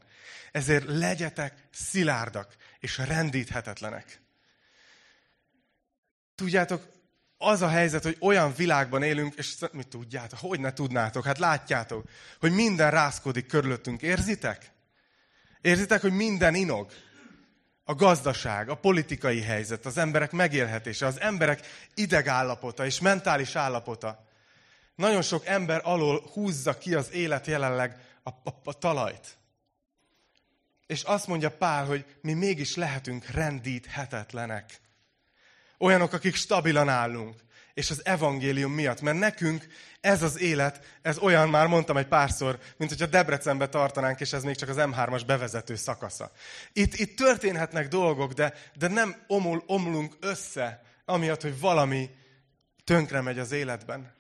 ezért 0.52 0.86
legyetek 0.88 1.68
szilárdak 1.72 2.56
és 2.80 2.98
rendíthetetlenek. 2.98 4.22
Tudjátok, 6.36 6.88
az 7.42 7.62
a 7.62 7.68
helyzet, 7.68 8.04
hogy 8.04 8.18
olyan 8.20 8.54
világban 8.56 9.04
élünk, 9.04 9.34
és 9.36 9.56
mit 9.72 9.88
tudjátok, 9.88 10.40
hogy 10.40 10.60
ne 10.60 10.74
tudnátok, 10.74 11.26
hát 11.26 11.38
látjátok, 11.38 12.06
hogy 12.40 12.52
minden 12.52 12.92
rázkodik 12.92 13.46
körülöttünk. 13.46 14.02
Érzitek? 14.02 14.72
Érzitek, 15.62 16.02
hogy 16.02 16.12
minden 16.12 16.56
inog? 16.56 16.92
A 17.84 17.96
gazdaság, 17.96 18.70
a 18.70 18.76
politikai 18.76 19.42
helyzet, 19.42 19.86
az 19.86 19.98
emberek 19.98 20.32
megélhetése, 20.32 21.06
az 21.06 21.20
emberek 21.20 21.68
idegállapota 21.94 22.86
és 22.86 23.00
mentális 23.00 23.56
állapota. 23.56 24.28
Nagyon 24.96 25.22
sok 25.22 25.46
ember 25.46 25.82
alól 25.84 26.30
húzza 26.34 26.78
ki 26.78 26.94
az 26.94 27.12
élet 27.12 27.48
jelenleg 27.48 27.98
a, 28.24 28.30
a, 28.30 28.62
a 28.64 28.74
talajt. 28.74 29.39
És 30.90 31.04
azt 31.04 31.28
mondja 31.28 31.52
Pál, 31.52 31.86
hogy 31.86 32.06
mi 32.22 32.34
mégis 32.34 32.76
lehetünk 32.76 33.26
rendíthetetlenek. 33.26 34.80
Olyanok, 35.78 36.14
akik 36.14 36.36
stabilan 36.36 36.90
állunk. 36.90 37.36
És 37.74 37.90
az 37.90 38.06
evangélium 38.06 38.72
miatt. 38.72 39.02
Mert 39.02 39.20
nekünk 39.20 39.68
ez 40.02 40.22
az 40.22 40.40
élet, 40.40 41.00
ez 41.02 41.18
olyan, 41.18 41.50
már 41.50 41.68
mondtam 41.68 41.98
egy 41.98 42.08
párszor, 42.08 42.60
mint 42.78 42.90
hogyha 42.92 43.06
Debrecenbe 43.06 43.70
tartanánk, 43.70 44.20
és 44.20 44.34
ez 44.34 44.44
még 44.44 44.56
csak 44.56 44.70
az 44.70 44.76
M3-as 44.80 45.22
bevezető 45.26 45.76
szakasza. 45.76 46.32
Itt, 46.74 46.94
itt 46.94 47.18
történhetnek 47.18 47.88
dolgok, 47.88 48.34
de, 48.34 48.54
de 48.78 48.88
nem 48.88 49.16
omul, 49.28 49.64
omlunk 49.66 50.16
össze, 50.20 50.82
amiatt, 51.06 51.42
hogy 51.42 51.60
valami 51.60 52.10
tönkre 52.84 53.22
megy 53.22 53.40
az 53.40 53.52
életben. 53.52 54.19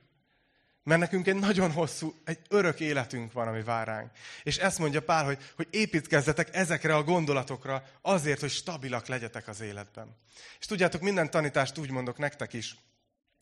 Mert 0.83 0.99
nekünk 0.99 1.27
egy 1.27 1.35
nagyon 1.35 1.71
hosszú, 1.71 2.15
egy 2.25 2.39
örök 2.49 2.79
életünk 2.79 3.31
van, 3.31 3.47
ami 3.47 3.61
vár 3.61 3.87
ránk. 3.87 4.11
És 4.43 4.57
ezt 4.57 4.79
mondja 4.79 5.01
Pál, 5.01 5.25
hogy, 5.25 5.37
hogy 5.55 5.67
építkezzetek 5.69 6.55
ezekre 6.55 6.95
a 6.95 7.03
gondolatokra 7.03 7.83
azért, 8.01 8.39
hogy 8.39 8.49
stabilak 8.49 9.07
legyetek 9.07 9.47
az 9.47 9.61
életben. 9.61 10.17
És 10.59 10.65
tudjátok, 10.65 11.01
minden 11.01 11.29
tanítást 11.29 11.77
úgy 11.77 11.91
mondok 11.91 12.17
nektek 12.17 12.53
is, 12.53 12.75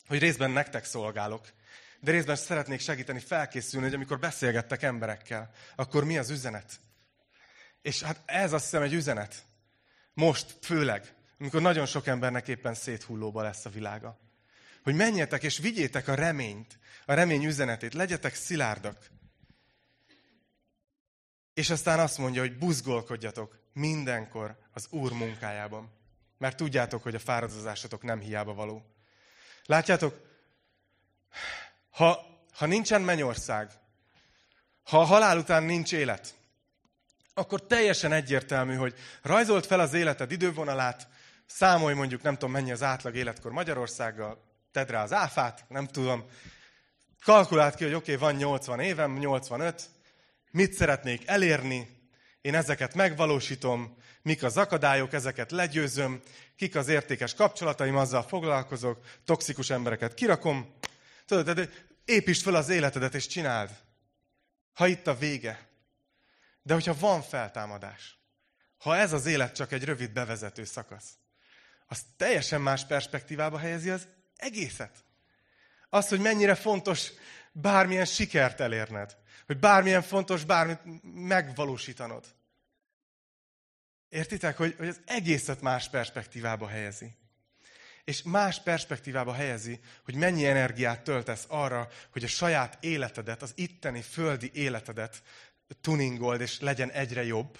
hogy 0.06 0.18
részben 0.18 0.50
nektek 0.50 0.84
szolgálok, 0.84 1.46
de 2.00 2.10
részben 2.10 2.36
szeretnék 2.36 2.80
segíteni 2.80 3.20
felkészülni, 3.20 3.86
hogy 3.86 3.94
amikor 3.94 4.18
beszélgettek 4.18 4.82
emberekkel, 4.82 5.50
akkor 5.76 6.04
mi 6.04 6.18
az 6.18 6.30
üzenet? 6.30 6.80
És 7.82 8.02
hát 8.02 8.20
ez 8.24 8.52
azt 8.52 8.64
hiszem 8.64 8.82
egy 8.82 8.92
üzenet. 8.92 9.44
Most 10.14 10.56
főleg, 10.60 11.14
amikor 11.38 11.60
nagyon 11.60 11.86
sok 11.86 12.06
embernek 12.06 12.48
éppen 12.48 12.74
széthullóba 12.74 13.42
lesz 13.42 13.64
a 13.64 13.70
világa. 13.70 14.18
Hogy 14.88 14.96
menjetek 14.96 15.42
és 15.42 15.58
vigyétek 15.58 16.08
a 16.08 16.14
reményt, 16.14 16.78
a 17.06 17.12
remény 17.12 17.44
üzenetét, 17.44 17.94
legyetek 17.94 18.34
szilárdak. 18.34 19.06
És 21.54 21.70
aztán 21.70 21.98
azt 21.98 22.18
mondja, 22.18 22.40
hogy 22.40 22.58
buzgolkodjatok 22.58 23.58
mindenkor 23.72 24.58
az 24.72 24.86
Úr 24.90 25.12
munkájában. 25.12 25.90
Mert 26.38 26.56
tudjátok, 26.56 27.02
hogy 27.02 27.14
a 27.14 27.18
fáradozásotok 27.18 28.02
nem 28.02 28.20
hiába 28.20 28.54
való. 28.54 28.94
Látjátok, 29.64 30.20
ha, 31.90 32.26
ha 32.52 32.66
nincsen 32.66 33.02
mennyország, 33.02 33.70
ha 34.82 35.00
a 35.00 35.04
halál 35.04 35.38
után 35.38 35.62
nincs 35.62 35.92
élet, 35.92 36.34
akkor 37.34 37.66
teljesen 37.66 38.12
egyértelmű, 38.12 38.74
hogy 38.74 38.94
rajzolt 39.22 39.66
fel 39.66 39.80
az 39.80 39.94
életed 39.94 40.30
idővonalát, 40.30 41.08
számolj 41.46 41.94
mondjuk, 41.94 42.22
nem 42.22 42.34
tudom 42.34 42.50
mennyi 42.50 42.72
az 42.72 42.82
átlag 42.82 43.16
életkor 43.16 43.52
Magyarországgal, 43.52 44.46
tedd 44.78 44.90
rá 44.90 45.02
az 45.02 45.12
áfát, 45.12 45.64
nem 45.68 45.86
tudom, 45.86 46.24
kalkulált 47.24 47.74
ki, 47.74 47.84
hogy 47.84 47.94
oké, 47.94 48.14
okay, 48.14 48.28
van 48.28 48.38
80 48.38 48.80
évem, 48.80 49.18
85, 49.18 49.82
mit 50.50 50.72
szeretnék 50.72 51.28
elérni, 51.28 51.96
én 52.40 52.54
ezeket 52.54 52.94
megvalósítom, 52.94 53.96
mik 54.22 54.42
az 54.42 54.56
akadályok, 54.56 55.12
ezeket 55.12 55.50
legyőzöm, 55.50 56.22
kik 56.56 56.76
az 56.76 56.88
értékes 56.88 57.34
kapcsolataim, 57.34 57.96
azzal 57.96 58.22
foglalkozok, 58.22 59.04
toxikus 59.24 59.70
embereket 59.70 60.14
kirakom. 60.14 60.74
Tudod, 61.26 61.50
de 61.50 61.68
építsd 62.04 62.42
fel 62.42 62.54
az 62.54 62.68
életedet 62.68 63.14
és 63.14 63.26
csináld. 63.26 63.70
Ha 64.72 64.86
itt 64.86 65.06
a 65.06 65.16
vége. 65.16 65.68
De 66.62 66.74
hogyha 66.74 66.98
van 66.98 67.22
feltámadás, 67.22 68.18
ha 68.78 68.96
ez 68.96 69.12
az 69.12 69.26
élet 69.26 69.54
csak 69.54 69.72
egy 69.72 69.84
rövid 69.84 70.12
bevezető 70.12 70.64
szakasz, 70.64 71.08
az 71.86 72.04
teljesen 72.16 72.60
más 72.60 72.86
perspektívába 72.86 73.58
helyezi 73.58 73.90
az 73.90 74.06
egészet. 74.38 75.04
Az, 75.88 76.08
hogy 76.08 76.20
mennyire 76.20 76.54
fontos 76.54 77.12
bármilyen 77.52 78.04
sikert 78.04 78.60
elérned. 78.60 79.16
Hogy 79.46 79.58
bármilyen 79.58 80.02
fontos 80.02 80.44
bármit 80.44 80.80
megvalósítanod. 81.02 82.24
Értitek, 84.08 84.56
hogy, 84.56 84.74
hogy 84.78 84.88
az 84.88 85.00
egészet 85.04 85.60
más 85.60 85.88
perspektívába 85.88 86.68
helyezi. 86.68 87.16
És 88.04 88.22
más 88.22 88.62
perspektívába 88.62 89.32
helyezi, 89.32 89.80
hogy 90.04 90.14
mennyi 90.14 90.46
energiát 90.46 91.02
töltesz 91.02 91.44
arra, 91.48 91.88
hogy 92.10 92.24
a 92.24 92.28
saját 92.28 92.78
életedet, 92.80 93.42
az 93.42 93.52
itteni 93.54 94.02
földi 94.02 94.50
életedet 94.54 95.22
tuningold, 95.80 96.40
és 96.40 96.60
legyen 96.60 96.90
egyre 96.90 97.24
jobb. 97.24 97.58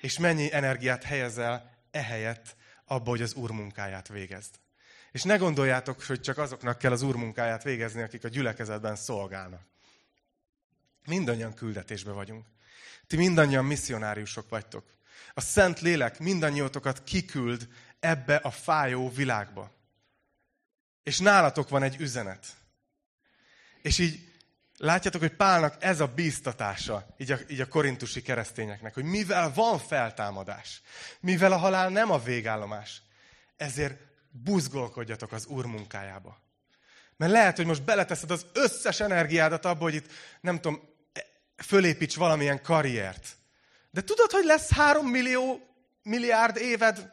És 0.00 0.18
mennyi 0.18 0.52
energiát 0.52 1.02
helyezel 1.02 1.70
ehelyett 1.90 2.56
abba, 2.84 3.10
hogy 3.10 3.22
az 3.22 3.34
Úr 3.34 3.50
munkáját 3.50 4.08
végezd. 4.08 4.54
És 5.14 5.22
ne 5.22 5.36
gondoljátok, 5.36 6.02
hogy 6.02 6.20
csak 6.20 6.38
azoknak 6.38 6.78
kell 6.78 6.92
az 6.92 7.02
Úr 7.02 7.16
munkáját 7.16 7.62
végezni, 7.62 8.02
akik 8.02 8.24
a 8.24 8.28
gyülekezetben 8.28 8.96
szolgálnak. 8.96 9.60
Mindannyian 11.06 11.54
küldetésbe 11.54 12.10
vagyunk. 12.10 12.46
Ti 13.06 13.16
mindannyian 13.16 13.64
misszionáriusok 13.64 14.48
vagytok. 14.48 14.84
A 15.34 15.40
Szent 15.40 15.80
Lélek 15.80 16.18
mindannyiótokat 16.18 17.04
kiküld 17.04 17.68
ebbe 18.00 18.36
a 18.36 18.50
fájó 18.50 19.10
világba. 19.10 19.70
És 21.02 21.18
nálatok 21.18 21.68
van 21.68 21.82
egy 21.82 21.96
üzenet. 22.00 22.46
És 23.82 23.98
így 23.98 24.28
látjátok, 24.76 25.20
hogy 25.20 25.36
Pálnak 25.36 25.76
ez 25.82 26.00
a 26.00 26.06
bíztatása, 26.06 27.06
így 27.16 27.32
a, 27.32 27.38
így 27.48 27.60
a 27.60 27.68
korintusi 27.68 28.22
keresztényeknek, 28.22 28.94
hogy 28.94 29.04
mivel 29.04 29.52
van 29.52 29.78
feltámadás, 29.78 30.82
mivel 31.20 31.52
a 31.52 31.56
halál 31.56 31.88
nem 31.88 32.10
a 32.10 32.18
végállomás, 32.18 33.02
ezért 33.56 34.12
buzgolkodjatok 34.42 35.32
az 35.32 35.46
Úr 35.46 35.64
munkájába. 35.64 36.42
Mert 37.16 37.32
lehet, 37.32 37.56
hogy 37.56 37.66
most 37.66 37.84
beleteszed 37.84 38.30
az 38.30 38.46
összes 38.52 39.00
energiádat 39.00 39.64
abba, 39.64 39.82
hogy 39.82 39.94
itt, 39.94 40.10
nem 40.40 40.60
tudom, 40.60 40.80
fölépíts 41.56 42.16
valamilyen 42.16 42.62
karriert. 42.62 43.36
De 43.90 44.02
tudod, 44.02 44.30
hogy 44.30 44.44
lesz 44.44 44.70
három 44.70 45.06
millió, 45.06 45.60
milliárd 46.02 46.56
éved, 46.56 47.12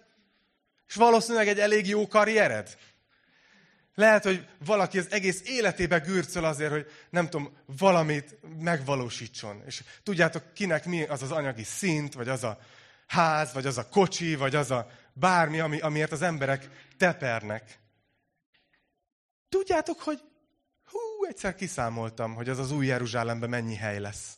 és 0.88 0.96
valószínűleg 0.96 1.48
egy 1.48 1.60
elég 1.60 1.88
jó 1.88 2.08
karriered? 2.08 2.78
Lehet, 3.96 4.24
hogy 4.24 4.48
valaki 4.66 4.98
az 4.98 5.12
egész 5.12 5.42
életébe 5.46 5.98
gürcöl 5.98 6.46
azért, 6.46 6.72
hogy 6.72 6.92
nem 7.10 7.30
tudom, 7.30 7.58
valamit 7.66 8.38
megvalósítson. 8.60 9.64
És 9.66 9.84
tudjátok, 10.04 10.54
kinek 10.54 10.86
mi 10.86 11.04
az 11.04 11.22
az 11.22 11.32
anyagi 11.32 11.64
szint, 11.64 12.14
vagy 12.14 12.30
az 12.30 12.44
a 12.44 12.60
ház, 13.08 13.54
vagy 13.54 13.66
az 13.66 13.78
a 13.78 13.90
kocsi, 13.90 14.36
vagy 14.36 14.56
az 14.56 14.72
a 14.72 14.92
bármi, 15.14 15.60
ami, 15.60 15.80
amiért 15.80 16.12
az 16.12 16.22
emberek 16.22 16.70
tepernek. 16.98 17.80
Tudjátok, 19.50 20.00
hogy 20.00 20.20
hú, 20.86 21.00
egyszer 21.28 21.56
kiszámoltam, 21.56 22.34
hogy 22.36 22.50
az 22.50 22.60
az 22.60 22.72
új 22.72 22.86
Jeruzsálemben 22.86 23.50
mennyi 23.50 23.76
hely 23.76 24.00
lesz. 24.00 24.38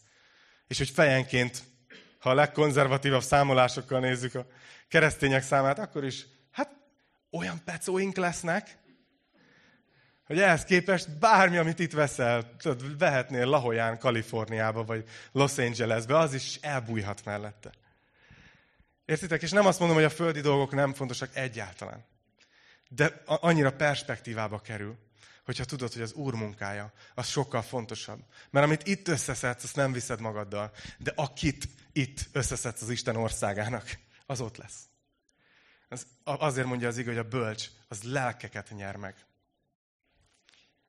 És 0.68 0.78
hogy 0.78 0.90
fejenként, 0.90 1.64
ha 2.20 2.30
a 2.30 2.34
legkonzervatívabb 2.34 3.22
számolásokkal 3.22 4.00
nézzük 4.00 4.36
a 4.36 4.46
keresztények 4.88 5.44
számát, 5.44 5.80
akkor 5.80 6.04
is, 6.04 6.26
hát 6.52 6.70
olyan 7.32 7.62
pecóink 7.66 8.16
lesznek, 8.16 8.78
hogy 10.26 10.40
ehhez 10.40 10.64
képest 10.64 11.18
bármi, 11.20 11.58
amit 11.58 11.80
itt 11.80 11.92
veszel, 11.92 12.56
tudod, 12.58 12.98
vehetnél 12.98 13.46
Lahoyán, 13.46 14.00
Kaliforniába, 14.00 14.84
vagy 14.84 15.04
Los 15.32 15.58
Angelesbe, 15.58 16.18
az 16.18 16.34
is 16.34 16.56
elbújhat 16.62 17.26
mellette. 17.26 17.72
Értitek? 19.06 19.42
És 19.42 19.52
nem 19.52 19.66
azt 19.66 19.80
mondom, 19.80 19.98
hogy 19.98 20.06
a 20.06 20.10
földi 20.10 20.42
dolgok 20.42 20.72
nem 20.72 20.94
fontosak 20.94 21.36
egyáltalán. 21.36 22.06
De 22.90 23.22
annyira 23.26 23.76
perspektívába 23.76 24.60
kerül, 24.60 24.98
hogyha 25.46 25.66
tudod, 25.66 25.94
hogy 25.94 26.02
az 26.02 26.14
Úr 26.14 26.34
munkája, 26.34 26.94
az 27.16 27.28
sokkal 27.28 27.62
fontosabb. 27.62 28.24
Mert 28.50 28.66
amit 28.66 28.88
itt 28.88 29.08
összeszedsz, 29.08 29.64
azt 29.64 29.76
nem 29.76 29.92
viszed 29.92 30.20
magaddal. 30.20 30.72
De 30.98 31.12
akit 31.16 31.68
itt 31.92 32.20
összeszedsz 32.32 32.82
az 32.82 32.90
Isten 32.90 33.16
országának, 33.16 33.98
az 34.26 34.42
ott 34.42 34.58
lesz. 34.58 34.80
Az, 35.90 36.08
azért 36.24 36.68
mondja 36.68 36.88
az 36.88 36.98
igaz, 36.98 37.16
hogy 37.16 37.26
a 37.26 37.30
bölcs 37.30 37.68
az 37.88 38.04
lelkeket 38.04 38.70
nyer 38.70 38.96
meg. 38.96 39.16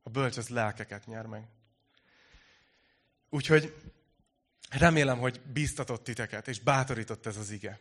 A 0.03 0.11
bölcs 0.11 0.37
az 0.37 0.49
lelkeket 0.49 1.07
nyer 1.07 1.27
meg. 1.27 1.49
Úgyhogy 3.31 3.75
remélem, 4.71 5.19
hogy 5.19 5.41
bíztatott 5.41 6.05
titeket, 6.05 6.49
és 6.49 6.61
bátorított 6.61 7.27
ez 7.27 7.37
az 7.37 7.51
ige. 7.51 7.81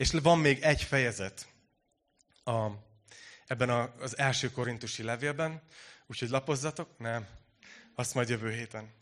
És 0.00 0.10
van 0.10 0.38
még 0.38 0.62
egy 0.62 0.82
fejezet 0.82 1.48
a, 2.44 2.68
ebben 3.46 3.70
a, 3.70 3.94
az 3.98 4.18
első 4.18 4.50
korintusi 4.50 5.02
levélben, 5.02 5.62
úgyhogy 6.06 6.28
lapozzatok, 6.28 6.98
nem, 6.98 7.28
azt 7.94 8.14
majd 8.14 8.28
jövő 8.28 8.52
héten. 8.52 8.92